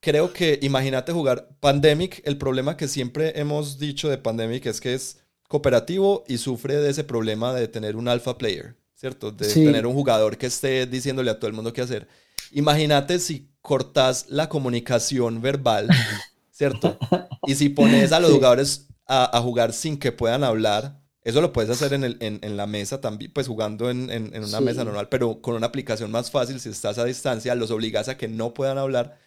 [0.00, 2.20] creo que imagínate jugar Pandemic.
[2.26, 5.16] El problema que siempre hemos dicho de Pandemic es que es
[5.48, 9.32] cooperativo y sufre de ese problema de tener un alpha player, ¿cierto?
[9.32, 9.64] De sí.
[9.64, 12.06] tener un jugador que esté diciéndole a todo el mundo qué hacer.
[12.52, 15.88] Imagínate si cortas la comunicación verbal,
[16.52, 16.98] ¿cierto?
[17.46, 18.36] Y si pones a los sí.
[18.36, 22.38] jugadores a, a jugar sin que puedan hablar eso lo puedes hacer en, el, en,
[22.42, 24.64] en la mesa también, pues jugando en, en una sí.
[24.64, 28.16] mesa normal, pero con una aplicación más fácil, si estás a distancia, los obligas a
[28.16, 29.18] que no puedan hablar.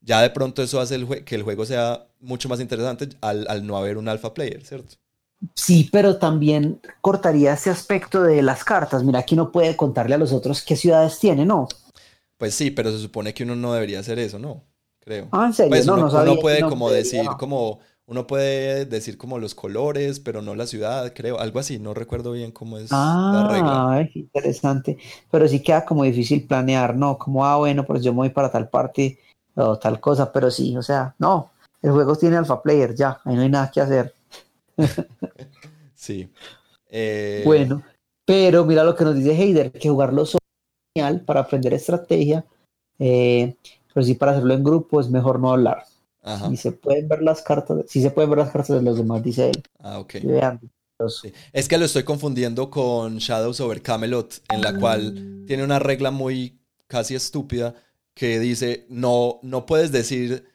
[0.00, 3.66] Ya de pronto eso hace el que el juego sea mucho más interesante al, al
[3.66, 4.96] no haber un alpha player, ¿cierto?
[5.54, 9.02] Sí, pero también cortaría ese aspecto de las cartas.
[9.04, 11.68] Mira, aquí no puede contarle a los otros qué ciudades tiene, ¿no?
[12.38, 14.64] Pues sí, pero se supone que uno no debería hacer eso, ¿no?
[15.00, 15.28] Creo.
[15.32, 15.70] Ah, ¿en serio?
[15.70, 17.36] Pues no, uno, no sabía, uno puede no como decir, no.
[17.36, 21.94] como uno puede decir como los colores, pero no la ciudad, creo, algo así, no
[21.94, 23.92] recuerdo bien cómo es ah, la regla.
[23.92, 24.98] Ay, interesante.
[25.30, 27.16] Pero sí queda como difícil planear, ¿no?
[27.16, 29.18] Como, ah, bueno, pues yo me voy para tal parte
[29.54, 33.36] o tal cosa, pero sí, o sea, no, el juego tiene alpha player, ya, ahí
[33.36, 34.14] no hay nada que hacer.
[35.94, 36.28] sí.
[36.90, 37.42] Eh...
[37.44, 37.82] Bueno,
[38.24, 42.44] pero mira lo que nos dice Heider, que jugarlo solo es genial para aprender estrategia,
[42.98, 43.56] eh,
[43.92, 45.84] pero sí para hacerlo en grupo es mejor no hablar.
[46.22, 46.48] Ajá.
[46.52, 49.22] Y se pueden ver las cartas, sí se pueden ver las cartas de los demás,
[49.22, 49.62] dice él.
[49.78, 50.14] Ah, ok.
[51.20, 51.32] Sí.
[51.52, 56.12] Es que lo estoy confundiendo con Shadows over Camelot, en la cual tiene una regla
[56.12, 57.74] muy casi estúpida
[58.14, 60.46] que dice no, no puedes decir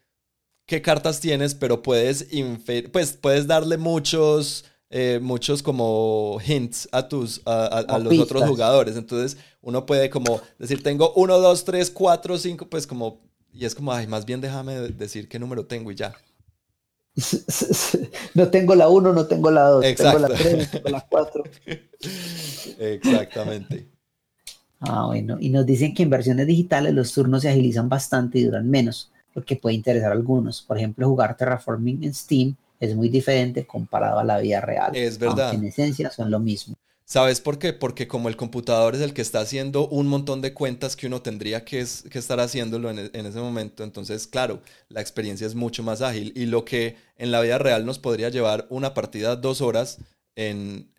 [0.66, 7.10] qué cartas tienes, pero puedes infer- pues puedes darle muchos, eh, muchos como hints a
[7.10, 8.96] tus, a, a- a Como los otros jugadores.
[8.96, 13.20] Entonces uno puede como decir tengo uno, dos, tres, cuatro, cinco, pues como,
[13.58, 16.14] y es como, ay, más bien déjame de- decir qué número tengo y ya.
[18.36, 20.44] No tengo la 1, no tengo la 2, tengo la Exacto.
[20.44, 21.44] 3, no tengo la 4.
[22.80, 23.88] Exactamente.
[24.80, 25.38] Ah, bueno.
[25.40, 29.12] Y nos dicen que en versiones digitales los turnos se agilizan bastante y duran menos.
[29.34, 30.62] porque puede interesar a algunos.
[30.64, 34.96] Por ejemplo, jugar Terraforming en Steam es muy diferente comparado a la vida real.
[34.96, 35.54] Es verdad.
[35.54, 36.76] en esencia son lo mismo.
[37.10, 37.72] ¿Sabes por qué?
[37.72, 41.22] Porque como el computador es el que está haciendo un montón de cuentas que uno
[41.22, 46.34] tendría que, estar haciéndolo en, ese momento, entonces, claro, la experiencia es mucho más ágil.
[46.36, 50.00] Y lo que en la vida real nos podría llevar una partida dos horas
[50.36, 50.90] en,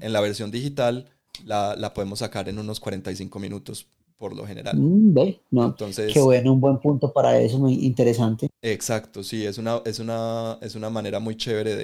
[0.00, 1.10] la versión digital,
[1.44, 4.74] la, podemos sacar en unos 45 minutos por lo general.
[4.74, 5.66] Mm, ve, no.
[5.66, 8.48] Entonces, Qué bueno, un buen punto para eso, muy interesante.
[8.62, 11.76] Exacto, sí, es una, es una, es una manera muy chévere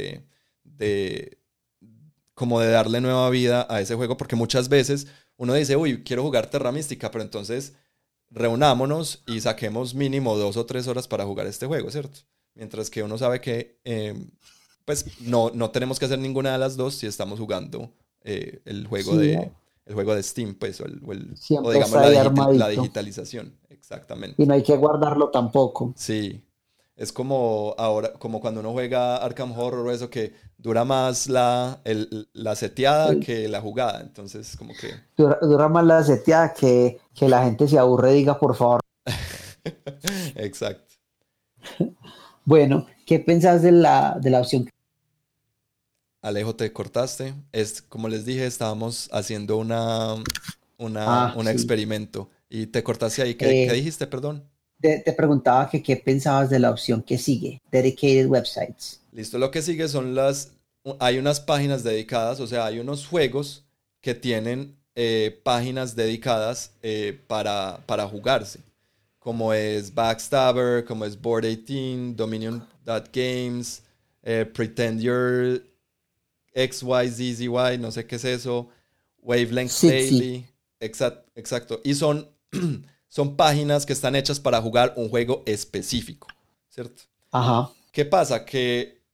[0.64, 1.43] de
[2.34, 5.06] como de darle nueva vida a ese juego, porque muchas veces
[5.36, 7.74] uno dice, uy, quiero jugar Terra Mística, pero entonces
[8.30, 12.20] reunámonos y saquemos mínimo dos o tres horas para jugar este juego, ¿cierto?
[12.54, 14.30] Mientras que uno sabe que, em,
[14.84, 18.86] pues, no, no tenemos que hacer ninguna de las dos si estamos jugando eh, el
[18.86, 19.52] juego de
[19.86, 24.42] el juego de Steam, pues, o, el, o, digamos la, la, digitalización, exactamente.
[24.42, 25.92] Y no hay que guardarlo tampoco.
[25.94, 26.42] Sí,
[26.96, 31.80] es como ahora, como cuando uno juega Arkham Horror o eso que dura más la,
[32.32, 34.00] la seteada que la jugada.
[34.00, 34.94] Entonces, como que.
[35.16, 38.80] Dura, más la seteada que, que la gente se aburre y diga, por favor.
[40.34, 40.94] Exacto.
[42.46, 44.68] Bueno, ¿qué pensás de la, de la opción?
[46.20, 47.32] Alejo, te cortaste.
[47.52, 50.14] Es, como les dije, estábamos haciendo una,
[50.76, 52.28] una, ah, un experimento.
[52.50, 53.34] Y te cortaste ahí.
[53.34, 54.46] ¿Qué, ¿qué eh, dijiste, perdón?
[54.80, 59.00] Te, preguntaba que qué pensabas de la opción que sigue, Dedicated Websites.
[59.12, 60.52] Listo, lo que sigue son las,
[60.98, 63.64] hay unas páginas dedicadas, o sea, hay unos juegos
[64.00, 68.60] que tienen eh, páginas dedicadas eh, para, para jugarse,
[69.18, 73.82] como es Backstabber, como es Board 18, Dominion.games,
[74.22, 75.62] eh, Pretend Your
[76.54, 78.68] XYZZY, no sé qué es eso,
[79.22, 80.46] Wavelength Daily,
[80.84, 81.80] Exacto, exacto.
[81.82, 82.28] Y son
[83.14, 86.26] son páginas que están hechas para jugar un juego específico,
[86.68, 87.04] ¿cierto?
[87.30, 87.70] Ajá.
[87.92, 88.44] ¿Qué pasa?
[88.44, 89.04] Que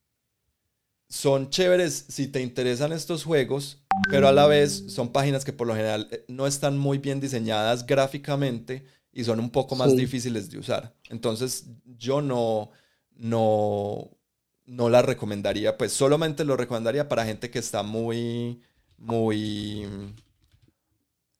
[1.07, 5.67] son chéveres si te interesan estos juegos, pero a la vez son páginas que por
[5.67, 10.49] lo general eh, no están muy bien diseñadas gráficamente y son un poco más difíciles
[10.49, 10.95] de usar.
[11.11, 12.71] Entonces yo no,
[13.15, 14.09] no,
[14.65, 18.63] no la recomendaría, pues solamente lo recomendaría para gente que está muy,
[18.97, 19.85] muy,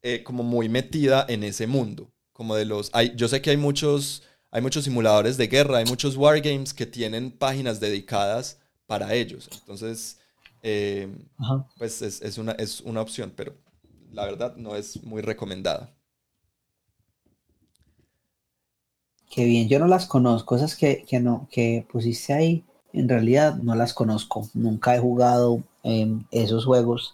[0.03, 2.11] eh, como muy metida en ese mundo
[2.41, 2.89] como de los...
[2.93, 6.87] Hay, yo sé que hay muchos, hay muchos simuladores de guerra, hay muchos wargames que
[6.87, 9.47] tienen páginas dedicadas para ellos.
[9.59, 10.17] Entonces,
[10.63, 11.07] eh,
[11.77, 13.53] pues es, una, es una opción, pero
[14.11, 15.93] la verdad no es muy recomendada.
[19.29, 23.75] Qué bien, yo no las conozco, esas que, no, que pusiste ahí, en realidad no
[23.75, 24.49] las conozco.
[24.55, 27.13] Nunca he jugado en esos juegos,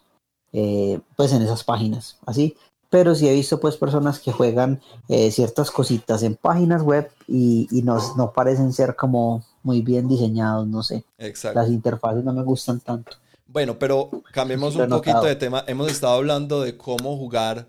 [0.53, 2.17] eh, pues en esas páginas.
[2.25, 2.55] Así,
[2.89, 7.67] pero sí he visto pues personas que juegan eh, ciertas cositas en páginas web y,
[7.83, 11.03] no, no, parecen ser como muy bien diseñados, no sé.
[11.17, 11.59] Exacto.
[11.59, 13.17] Las interfaces no me gustan tanto.
[13.47, 15.63] Bueno, pero cambiemos un poquito de tema.
[15.67, 17.67] Hemos estado hablando de cómo jugar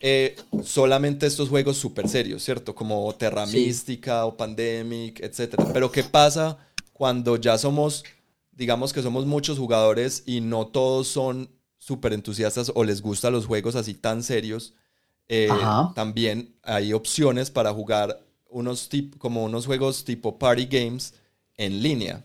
[0.00, 2.74] eh, solamente estos juegos súper serios, ¿cierto?
[2.74, 5.54] Como Terra Mística o Pandemic, etc.
[5.72, 6.58] Pero ¿qué pasa
[6.92, 8.04] cuando ya somos,
[8.52, 11.50] digamos que somos muchos jugadores y no todos son
[11.84, 14.72] súper entusiastas o les gustan los juegos así tan serios,
[15.28, 15.50] eh,
[15.94, 21.12] también hay opciones para jugar unos como unos juegos tipo party games
[21.58, 22.24] en línea.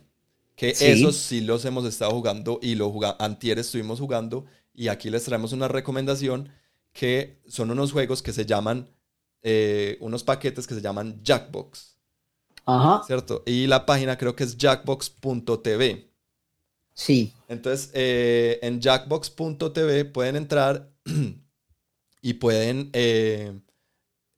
[0.55, 5.09] Que esos sí los hemos estado jugando y lo jugamos, antier estuvimos jugando y aquí
[5.09, 6.49] les traemos una recomendación
[6.93, 8.87] que son unos juegos que se llaman,
[9.41, 11.97] eh, unos paquetes que se llaman Jackbox.
[12.65, 13.03] Ajá.
[13.05, 13.43] ¿Cierto?
[13.45, 16.08] Y la página creo que es jackbox.tv.
[16.99, 17.33] Sí.
[17.47, 20.91] Entonces, eh, en jackbox.tv pueden entrar
[22.21, 23.57] y pueden, eh,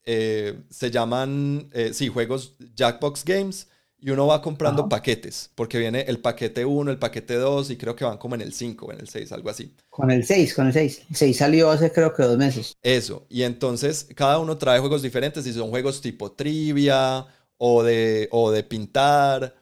[0.05, 6.19] eh, se llaman, sí, juegos Jackbox Games y uno va comprando paquetes, porque viene el
[6.19, 8.99] paquete 1, el paquete 2 y creo que van como en el 5 o en
[8.99, 9.75] el 6, algo así.
[9.89, 11.01] Con el 6, con el 6.
[11.09, 12.75] El 6 salió hace creo que dos meses.
[12.83, 17.25] Eso, y entonces cada uno trae juegos diferentes y son juegos tipo trivia
[17.57, 19.60] o de, o de pintar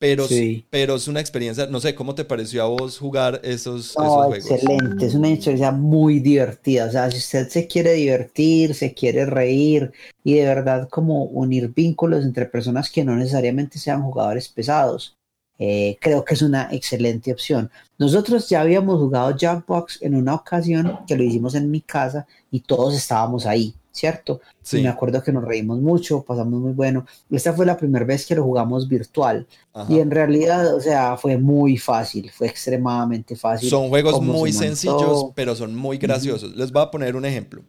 [0.00, 0.26] pero,
[0.70, 4.38] pero es una experiencia, no sé, ¿cómo te pareció a vos jugar esos, juegos?
[4.38, 6.86] Excelente, es una experiencia muy divertida.
[6.86, 9.92] O sea, si usted se quiere divertir, se quiere reír
[10.24, 15.18] y de verdad como unir vínculos entre personas que no necesariamente sean jugadores pesados,
[15.58, 17.70] eh, creo que es una excelente opción.
[17.98, 22.60] Nosotros ya habíamos jugado Jackbox en una ocasión que lo hicimos en mi casa y
[22.60, 23.74] todos estábamos ahí.
[23.92, 24.40] ¿Cierto?
[24.62, 24.82] Sí.
[24.82, 27.06] me acuerdo que nos reímos mucho, pasamos muy bueno.
[27.30, 29.46] Esta fue la primera vez que lo jugamos virtual
[29.88, 33.70] y en realidad, o sea, fue muy fácil, fue extremadamente fácil.
[33.70, 36.56] Son juegos muy sencillos, pero son muy graciosos.
[36.56, 37.62] Les voy a poner un ejemplo.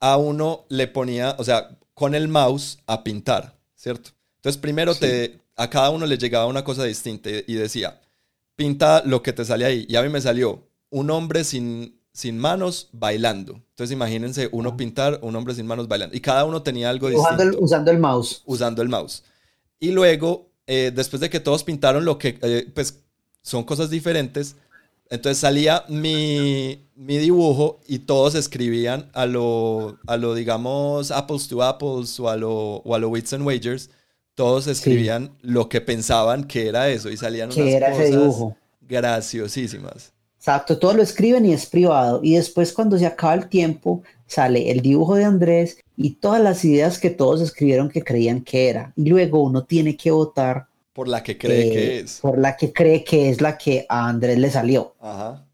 [0.00, 4.10] A uno le ponía, o sea, con el mouse a pintar, ¿cierto?
[4.36, 8.00] Entonces, primero te, a cada uno le llegaba una cosa distinta y decía,
[8.56, 9.86] pinta lo que te sale ahí.
[9.88, 13.54] Y a mí me salió un hombre sin, sin manos bailando.
[13.70, 16.16] Entonces imagínense uno pintar un hombre sin manos bailando.
[16.16, 17.58] Y cada uno tenía algo distinto.
[17.58, 18.42] usando el mouse.
[18.46, 19.24] Usando el mouse.
[19.80, 23.00] Y luego, eh, después de que todos pintaron lo que, eh, pues,
[23.42, 24.54] son cosas diferentes,
[25.10, 32.18] entonces salía mi, dibujo y todos escribían a lo, a lo, digamos, Apples to Apples
[32.20, 33.90] o a lo, o a lo Wits and Wagers.
[34.36, 40.13] Todos escribían lo que pensaban que era eso y salían unas era cosas graciosísimas.
[40.44, 42.20] Exacto, todo lo escriben y es privado.
[42.22, 46.62] Y después cuando se acaba el tiempo, sale el dibujo de Andrés y todas las
[46.66, 48.92] ideas que todos escribieron que creían que era.
[48.94, 52.20] Y luego uno tiene que votar por la que cree que eh, es.
[52.20, 54.94] Por la que cree que es la que a Andrés le salió.
[55.00, 55.46] Ajá.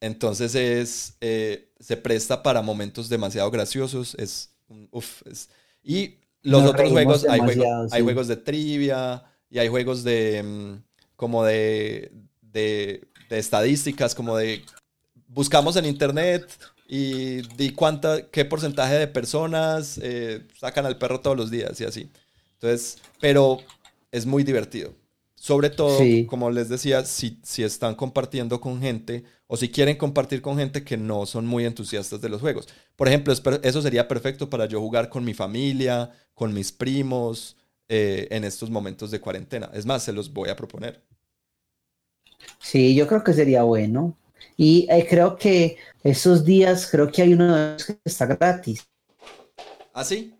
[0.00, 4.14] Entonces es, eh, se presta para momentos demasiado graciosos.
[4.18, 4.48] Es,
[4.90, 5.20] uf,
[5.82, 10.82] y los otros juegos hay, juegos, hay juegos de trivia y hay juegos de, mm,
[11.14, 12.10] como de,
[12.40, 13.06] de,
[13.38, 14.62] estadísticas, como de,
[15.28, 16.48] buscamos en internet
[16.86, 21.84] y di cuánta, qué porcentaje de personas eh, sacan al perro todos los días y
[21.84, 22.10] así.
[22.54, 23.58] Entonces, pero
[24.12, 24.94] es muy divertido.
[25.34, 30.40] Sobre todo, como les decía, si, si están compartiendo con gente o si quieren compartir
[30.40, 32.66] con gente que no son muy entusiastas de los juegos.
[32.96, 37.58] Por ejemplo, eso sería perfecto para yo jugar con mi familia, con mis primos,
[37.88, 39.70] eh, en estos momentos de cuarentena.
[39.74, 41.02] Es más, se los voy a proponer.
[42.58, 44.16] Sí, yo creo que sería bueno.
[44.56, 48.86] Y eh, creo que esos días, creo que hay uno que está gratis.
[49.92, 50.34] ¿Ah, sí?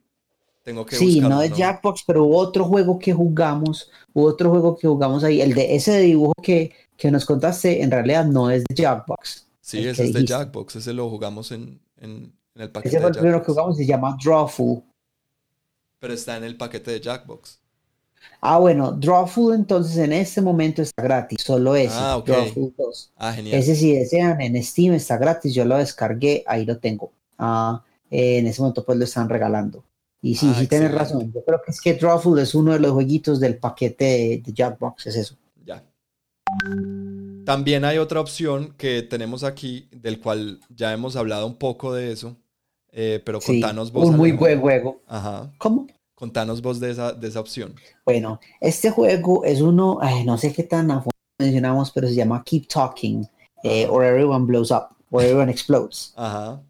[0.63, 4.77] Tengo que sí, no es Jackbox, pero hubo otro juego que jugamos, hubo otro juego
[4.77, 8.65] que jugamos ahí, el de ese dibujo que, que nos contaste, en realidad no es
[8.65, 9.47] de Jackbox.
[9.61, 12.97] Sí, ese es de Jackbox, ese lo jugamos en, en, el paquete.
[12.97, 14.83] Ese fue el primero que jugamos, se llama Drawful.
[15.99, 17.61] Pero está en el paquete de Jackbox.
[18.47, 21.95] Ah, bueno, Drawful entonces en este momento está gratis, solo ese.
[21.97, 22.27] Ah, ok.
[22.27, 23.13] Drawful 2.
[23.17, 23.59] Ah, genial.
[23.59, 27.11] Ese si desean, en Steam está gratis, yo lo descargué, ahí lo tengo.
[27.39, 29.83] Ah, en ese momento pues lo están regalando.
[30.21, 31.33] Y sí, ah, sí tienes razón.
[31.33, 35.07] Yo creo que es que Drawful es uno de los jueguitos del paquete de, Jackbox,
[35.07, 35.37] es eso.
[35.65, 35.83] Ya.
[37.47, 42.13] También hay otra opción que tenemos aquí, del cual ya hemos hablado un poco de
[42.13, 42.37] eso,
[42.93, 44.07] eh, pero contanos vos.
[44.07, 45.01] Un muy buen juego.
[45.07, 45.51] Ajá.
[45.57, 45.87] ¿Cómo?
[46.25, 47.75] Contanos vos de esa, de esa opción.
[48.07, 50.89] Bueno, este juego es uno, no sé qué tan
[51.39, 53.29] mencionamos, pero se llama Keep Talking,
[53.63, 56.15] eh, or Everyone Blows Up, or Everyone Explodes.
[56.17, 56.63] Ajá.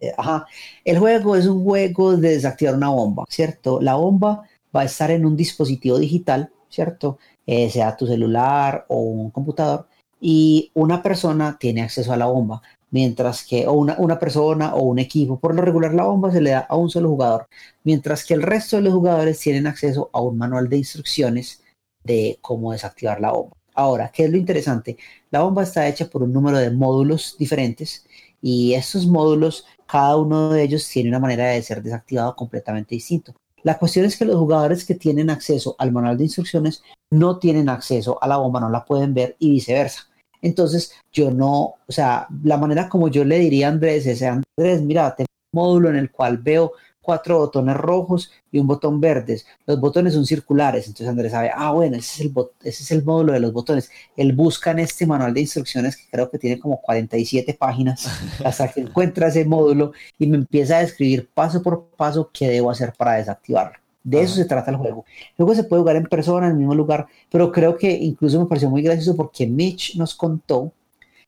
[0.00, 0.46] Eh, ajá.
[0.86, 3.78] El juego es un juego de desactivar una bomba, ¿cierto?
[3.78, 7.18] La bomba va a estar en un dispositivo digital, ¿cierto?
[7.46, 9.86] Eh, sea tu celular o un computador,
[10.18, 12.62] y una persona tiene acceso a la bomba,
[12.94, 16.40] mientras que, o una, una, persona o un equipo, por lo regular la bomba se
[16.40, 17.48] le da a un solo jugador,
[17.82, 21.60] mientras que el resto de los jugadores tienen acceso a un manual de instrucciones
[22.04, 23.56] de cómo desactivar la bomba.
[23.74, 24.96] Ahora, ¿qué es lo interesante?
[25.32, 28.06] La bomba está hecha por un número de módulos diferentes
[28.40, 33.34] y estos módulos cada uno de ellos tiene una manera de ser desactivado completamente distinto.
[33.64, 37.68] La cuestión es que los jugadores que tienen acceso al manual de instrucciones no tienen
[37.68, 40.13] acceso a la bomba, no la pueden ver y viceversa.
[40.44, 44.82] Entonces, yo no, o sea, la manera como yo le diría a Andrés es, Andrés,
[44.82, 49.46] mira, tengo un módulo en el cual veo cuatro botones rojos y un botón verdes.
[49.66, 53.04] Los botones son circulares, entonces Andrés sabe, ah, bueno, ese es, el ese es el
[53.04, 53.90] módulo de los botones.
[54.18, 58.06] Él busca en este manual de instrucciones, que creo que tiene como 47 páginas,
[58.44, 62.70] hasta que encuentra ese módulo y me empieza a describir paso por paso qué debo
[62.70, 63.83] hacer para desactivarlo.
[64.04, 65.06] De eso se trata el juego.
[65.38, 68.46] Luego se puede jugar en persona, en el mismo lugar, pero creo que incluso me
[68.46, 70.72] pareció muy gracioso porque Mitch nos contó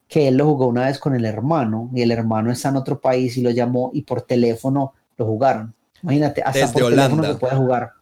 [0.07, 3.01] que él lo jugó una vez con el hermano y el hermano está en otro
[3.01, 5.75] país y lo llamó y por teléfono lo jugaron.
[6.03, 7.33] Imagínate, hasta Desde por Holanda.
[7.33, 7.93] se puede jugar.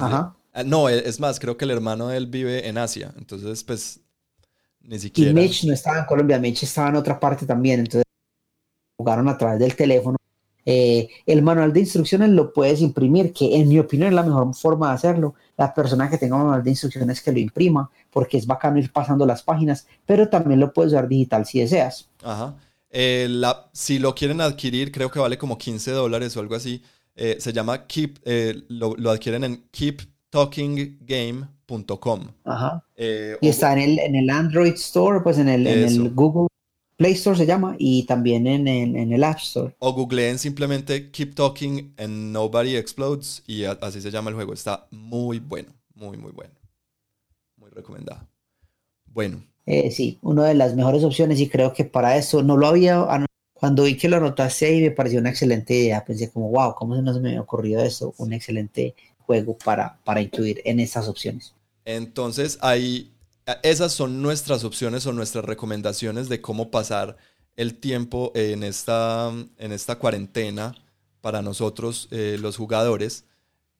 [0.00, 0.34] Ajá.
[0.52, 4.00] Ah, no, es más, creo que el hermano de él vive en Asia, entonces pues
[4.80, 5.30] ni siquiera.
[5.30, 8.04] Y Mitch no estaba en Colombia, Mitch estaba en otra parte también, entonces
[8.98, 10.15] jugaron a través del teléfono.
[10.68, 14.52] Eh, el manual de instrucciones lo puedes imprimir, que en mi opinión es la mejor
[14.54, 15.36] forma de hacerlo.
[15.56, 18.90] La persona que tenga un manual de instrucciones que lo imprima, porque es bacano ir
[18.92, 22.08] pasando las páginas, pero también lo puedes usar digital si deseas.
[22.22, 22.56] Ajá.
[22.90, 23.28] Eh,
[23.72, 26.82] si lo quieren adquirir, creo que vale como 15 dólares o algo así.
[27.14, 28.18] Eh, se llama Keep,
[28.68, 32.20] lo, adquieren en keeptalkinggame.com.
[32.44, 32.84] Ajá.
[33.40, 36.48] y está en el, en el Android Store, pues en el, en el, Google
[36.96, 39.74] Play Store se llama, y también en, en, el App Store.
[39.78, 44.54] O googleen simplemente Keep Talking and Nobody Explodes y así se llama el juego.
[44.54, 46.54] Está muy bueno, muy, muy bueno.
[47.58, 48.26] Muy recomendado.
[49.06, 52.68] Bueno, eh, sí, una de las mejores opciones y creo que para eso no lo
[52.68, 53.04] había,
[53.52, 56.94] cuando vi que lo anotaste ahí me pareció una excelente idea, pensé como, wow, ¿cómo
[56.94, 58.14] se nos me había ocurrido eso?
[58.18, 61.52] Una excelente juego para, para incluir en estas opciones.
[61.84, 63.10] Entonces, ahí,
[63.62, 67.16] esas son nuestras opciones o nuestras recomendaciones de cómo pasar
[67.56, 70.74] el tiempo en esta, en esta cuarentena
[71.20, 73.24] para nosotros, eh, los jugadores.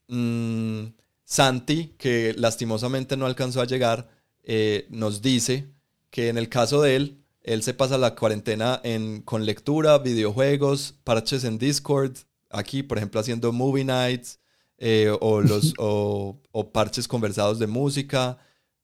[0.08, 0.86] Mm,
[1.24, 4.08] Santi, que lastimosamente no alcanzó a llegar,
[4.44, 5.68] eh, nos dice
[6.10, 10.94] que en el caso de él, él se pasa la cuarentena en, con lectura, videojuegos,
[11.04, 12.16] parches en Discord,
[12.50, 14.40] aquí, por ejemplo, haciendo movie nights
[14.78, 16.40] eh, o, los, o,
[16.72, 18.38] parches conversados de música,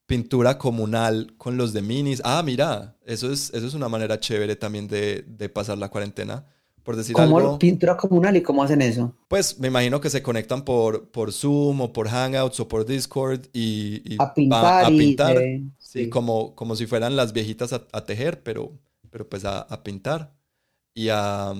[0.06, 2.20] pintura comunal con los de minis.
[2.24, 6.46] Ah, mira, eso es, eso es una manera chévere también de, de pasar la cuarentena.
[6.82, 7.58] Por decir ¿Cómo algo.
[7.58, 9.14] pintura comunal y cómo hacen eso?
[9.28, 13.46] Pues me imagino que se conectan por, por Zoom o por Hangouts o por Discord
[13.52, 14.84] y, a pintar.
[14.84, 15.36] a pintar.
[15.78, 18.72] sí, Como, como si fueran las viejitas a, tejer, pero,
[19.10, 20.32] pero pues a, a pintar
[20.92, 21.52] y a,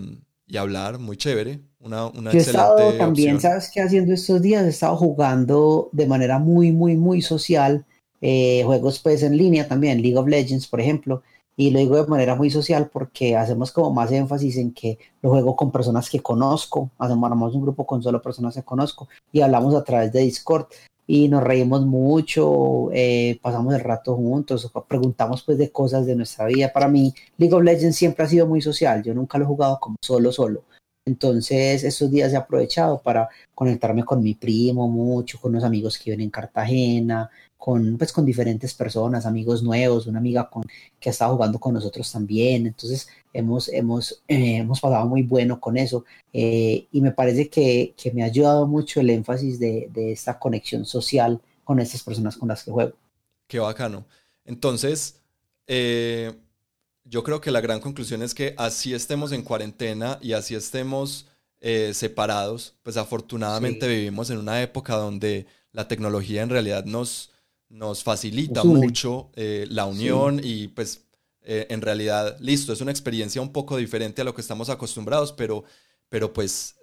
[0.49, 0.99] y hablar.
[0.99, 1.61] Muy chévere.
[1.79, 3.81] Una, una Yo he estado también, ¿sabes qué?
[3.81, 7.87] Haciendo estos días he estado jugando de manera muy, muy, muy social.
[8.23, 11.23] Eh, juegos pues en línea también, League of Legends, por ejemplo
[11.57, 15.31] y lo digo de manera muy social porque hacemos como más énfasis en que lo
[15.31, 19.75] juego con personas que conozco, hacemos un grupo con solo personas que conozco y hablamos
[19.75, 20.67] a través de Discord
[21.07, 26.47] y nos reímos mucho, eh, pasamos el rato juntos, preguntamos pues de cosas de nuestra
[26.47, 26.73] vida.
[26.73, 29.79] Para mí League of Legends siempre ha sido muy social, yo nunca lo he jugado
[29.81, 30.65] como solo, solo.
[31.05, 36.13] Entonces, estos días he aprovechado para conectarme con mi primo mucho, con los amigos que
[36.13, 37.29] viven en Cartagena,
[37.63, 40.65] con, pues, con diferentes personas, amigos nuevos, una amiga con,
[40.99, 42.67] que ha estado jugando con nosotros también.
[42.67, 46.05] Entonces, hemos, hemos, eh, hemos pasado muy bueno con eso.
[46.33, 50.41] Eh, y me parece que, que, me ha ayudado mucho el énfasis de, de esta
[50.41, 52.95] conexión social con estas personas con las que juego.
[53.47, 54.07] Qué bacano.
[54.45, 55.21] Entonces,
[55.69, 56.33] eh,
[57.05, 61.29] yo creo que la gran conclusión es que así estemos en cuarentena y así estemos
[61.61, 67.32] eh, separados, pues afortunadamente vivimos en una época donde la tecnología en realidad nos,
[67.73, 71.07] nos facilita mucho eh, la unión y pues
[71.43, 75.33] eh, en realidad, listo, es una experiencia un poco diferente a lo que estamos acostumbrados,
[75.33, 75.65] pero,
[76.09, 76.77] pero pues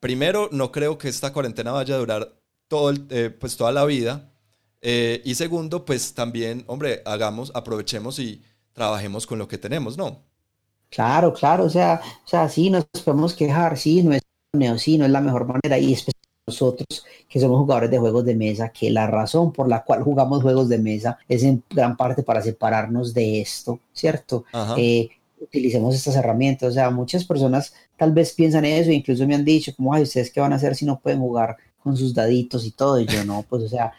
[0.00, 2.92] primero no creo que esta cuarentena vaya a durar todo
[3.40, 4.30] pues toda la vida
[4.80, 8.42] y segundo, pues también, hombre, hagamos, aprovechemos y
[8.72, 10.22] trabajemos con lo que tenemos, ¿no?
[10.90, 14.22] Claro, claro, o sea, o sea, sí nos podemos quejar, sí, no es
[14.78, 15.92] sí, no es la mejor manera, y
[16.46, 20.42] nosotros que somos jugadores de juegos de mesa, que la razón por la cual jugamos
[20.42, 24.44] juegos de mesa es en gran parte para separarnos de esto, ¿cierto?
[24.76, 25.08] Eh,
[25.40, 29.74] utilicemos estas herramientas, o sea, muchas personas tal vez piensan eso, incluso me han dicho,
[29.76, 32.70] como, ay, ¿ustedes qué van a hacer si no pueden jugar con sus daditos y
[32.70, 33.00] todo?
[33.00, 33.92] Y yo no, pues, o sea,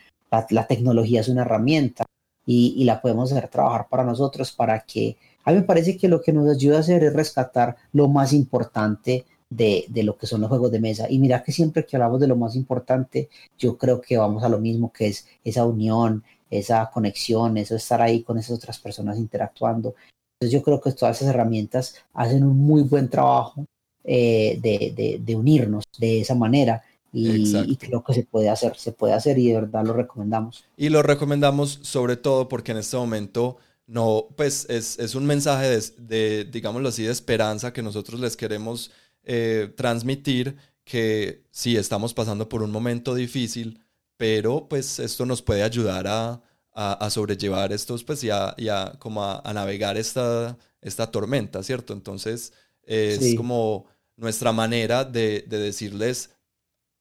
[0.49, 2.05] la tecnología es una herramienta,
[2.49, 6.21] y, la podemos hacer trabajar para nosotros para que a mí me parece que lo
[6.21, 10.41] que nos ayuda a hacer es rescatar lo más importante de, de, lo que son
[10.41, 11.07] los juegos de mesa.
[11.09, 14.49] Y mira que siempre que hablamos de lo más importante, yo creo que vamos a
[14.49, 19.17] lo mismo, que es esa unión, esa conexión, eso estar ahí con esas otras personas
[19.17, 19.95] interactuando.
[20.39, 23.65] Entonces yo creo que todas esas herramientas hacen un muy buen trabajo
[24.03, 28.91] eh, de, de, de, unirnos de esa manera y, creo que se puede hacer, se
[28.91, 30.65] puede hacer y de verdad lo recomendamos.
[30.77, 33.57] Y lo recomendamos sobre todo porque en este momento
[33.87, 38.37] no, pues es, es un mensaje de, de, digámoslo así, de esperanza que nosotros les
[38.37, 38.91] queremos
[39.27, 43.79] eh, transmitir que sí estamos pasando por un momento difícil,
[44.17, 46.41] pero pues esto nos puede ayudar a,
[46.73, 51.93] a, sobrellevar estos, pues ya, ya como a, navegar esta, esta tormenta, ¿cierto?
[51.93, 53.85] Entonces es como
[54.15, 56.31] nuestra manera de, de decirles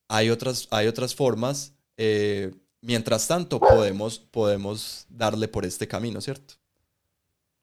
[0.09, 1.73] hay otras, hay otras formas.
[1.97, 6.55] Eh, mientras tanto, podemos, podemos darle por este camino, ¿cierto?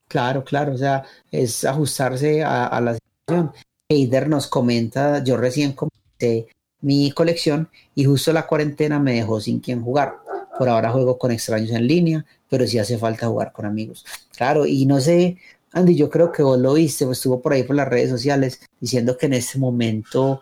[0.08, 3.54] Claro, claro, o sea, es ajustarse a, la situación.
[3.94, 6.48] Eider nos comenta, yo recién comencé
[6.82, 10.18] mi colección y justo la cuarentena me dejó sin quien jugar.
[10.58, 14.06] Por ahora juego con extraños en línea, pero sí hace falta jugar con amigos.
[14.36, 15.38] Claro, y no sé,
[15.72, 18.62] Andy, yo creo que vos lo viste, pues estuvo por ahí por las redes sociales
[18.80, 20.42] diciendo que en este momento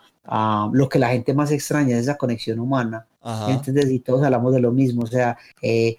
[0.72, 3.06] lo que la gente más extraña es esa conexión humana.
[3.48, 5.02] Entonces, y todos hablamos de lo mismo.
[5.02, 5.96] O sea, eh,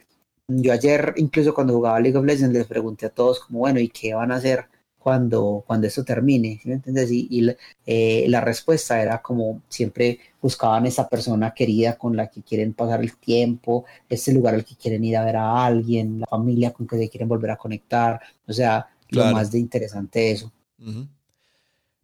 [0.48, 3.90] yo ayer, incluso cuando jugaba League of Legends, les pregunté a todos, como, bueno, ¿y
[3.90, 4.66] qué van a hacer
[5.04, 6.62] cuando, cuando esto termine?
[6.64, 7.12] ¿Me entiendes?
[7.12, 7.46] Y,
[7.86, 13.02] eh, la respuesta era como siempre buscaban esa persona querida con la que quieren pasar
[13.02, 16.88] el tiempo, ese lugar al que quieren ir a ver a alguien, la familia con
[16.88, 18.22] que se quieren volver a conectar.
[18.48, 20.52] O sea, lo más de interesante eso.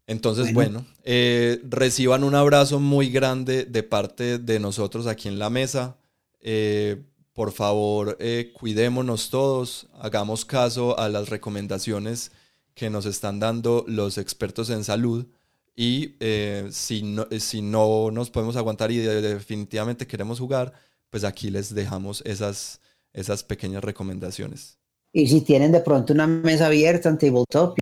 [0.06, 5.50] Entonces, bueno, eh, reciban un abrazo muy grande de parte de nosotros aquí en la
[5.50, 5.98] mesa.
[6.42, 7.02] Eh,
[7.34, 12.34] por favor, eh, cuidémonos todos, hagamos caso a las recomendaciones
[12.80, 15.28] que nos están dando los expertos en salud
[15.76, 20.74] Y eh, si, no, si no nos podemos aguantar y definitivamente queremos jugar,
[21.10, 22.80] pues aquí les dejamos esas,
[23.14, 24.78] esas pequeñas recomendaciones.
[25.14, 27.78] Y si tienen de pronto una mesa abierta en Tabletop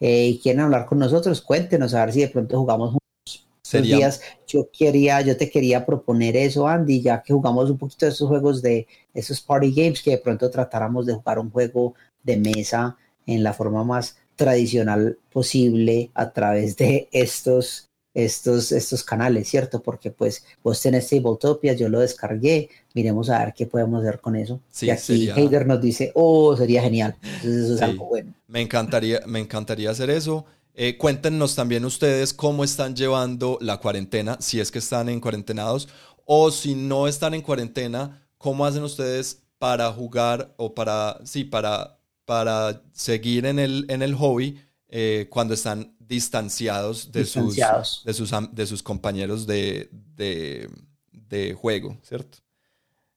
[0.00, 3.48] eh, y quieren hablar con nosotros, cuéntenos a ver si de pronto jugamos juntos.
[3.62, 3.96] Sería...
[3.96, 8.12] días yo quería, yo te quería proponer eso, Andy, ya que jugamos un poquito de
[8.12, 12.36] esos juegos de esos party games, que de pronto tratáramos de jugar un juego de
[12.36, 19.82] mesa en la forma más tradicional posible a través de estos estos, estos canales, ¿cierto?
[19.82, 24.36] Porque pues vos tenés Tabletopia, yo lo descargué, miremos a ver qué podemos hacer con
[24.36, 24.60] eso.
[24.80, 27.16] y aquí Heider nos dice, oh, sería genial.
[27.22, 28.34] Entonces eso es algo bueno.
[28.48, 30.44] Me encantaría, me encantaría hacer eso.
[30.74, 35.88] Eh, cuéntenos también ustedes cómo están llevando la cuarentena, si es que están en cuarentenados
[36.24, 41.99] o si no están en cuarentena, cómo hacen ustedes para jugar o para, sí, para,
[42.30, 44.56] para seguir en el, en el hobby
[44.88, 52.38] eh, cuando están distanciados de, Sus, de, sus, de sus compañeros de, de, juego, ¿cierto?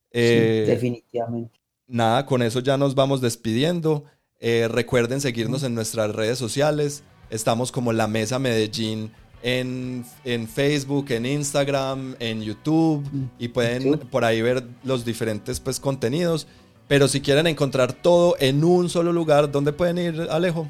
[0.09, 1.59] Eh, definitivamente.
[1.85, 4.03] Nada, con eso ya nos vamos despidiendo.
[4.39, 7.03] Eh, recuerden seguirnos en nuestras redes sociales.
[7.29, 9.11] Estamos como La Mesa Medellín
[9.43, 13.07] en, en Facebook, en Instagram, en YouTube
[13.37, 16.47] y pueden por ahí ver los diferentes pues, contenidos.
[16.87, 20.67] Pero si quieren encontrar todo en un solo lugar, ¿dónde pueden ir, Alejo?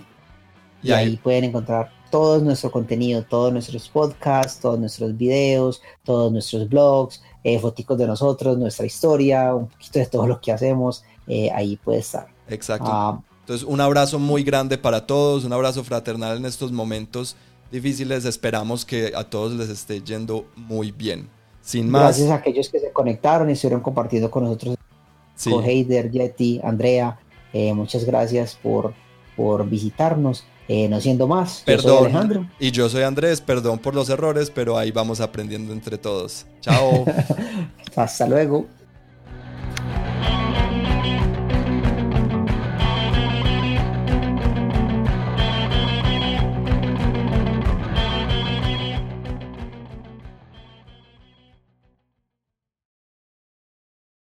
[0.83, 6.67] y, ahí pueden encontrar todo nuestro contenido, todos nuestros podcasts, todos nuestros videos, todos nuestros
[6.71, 11.51] blogs, eh, fotos de nosotros, nuestra historia, un poquito de todo lo que hacemos, eh,
[11.55, 12.29] ahí puede estar.
[12.49, 12.87] Exacto.
[12.89, 17.37] Ah, Entonces, un abrazo muy grande para todos, un abrazo fraternal en estos momentos
[17.71, 18.25] difíciles.
[18.25, 21.29] Esperamos que a todos les esté yendo muy bien.
[21.61, 22.03] Sin más.
[22.03, 24.77] Gracias a aquellos que se conectaron y estuvieron compartiendo con nosotros
[25.37, 25.53] Sí.
[25.53, 27.19] Heider, Yeti, Andrea,
[27.53, 28.95] eh, muchas gracias por,
[29.37, 30.45] por visitarnos.
[30.69, 32.07] Eh, no siendo más, perdón.
[32.07, 32.51] Alejandro.
[32.59, 36.45] Y yo soy Andrés, perdón por los errores, pero ahí vamos aprendiendo entre todos.
[36.61, 37.05] Chao.
[37.97, 38.67] Hasta luego.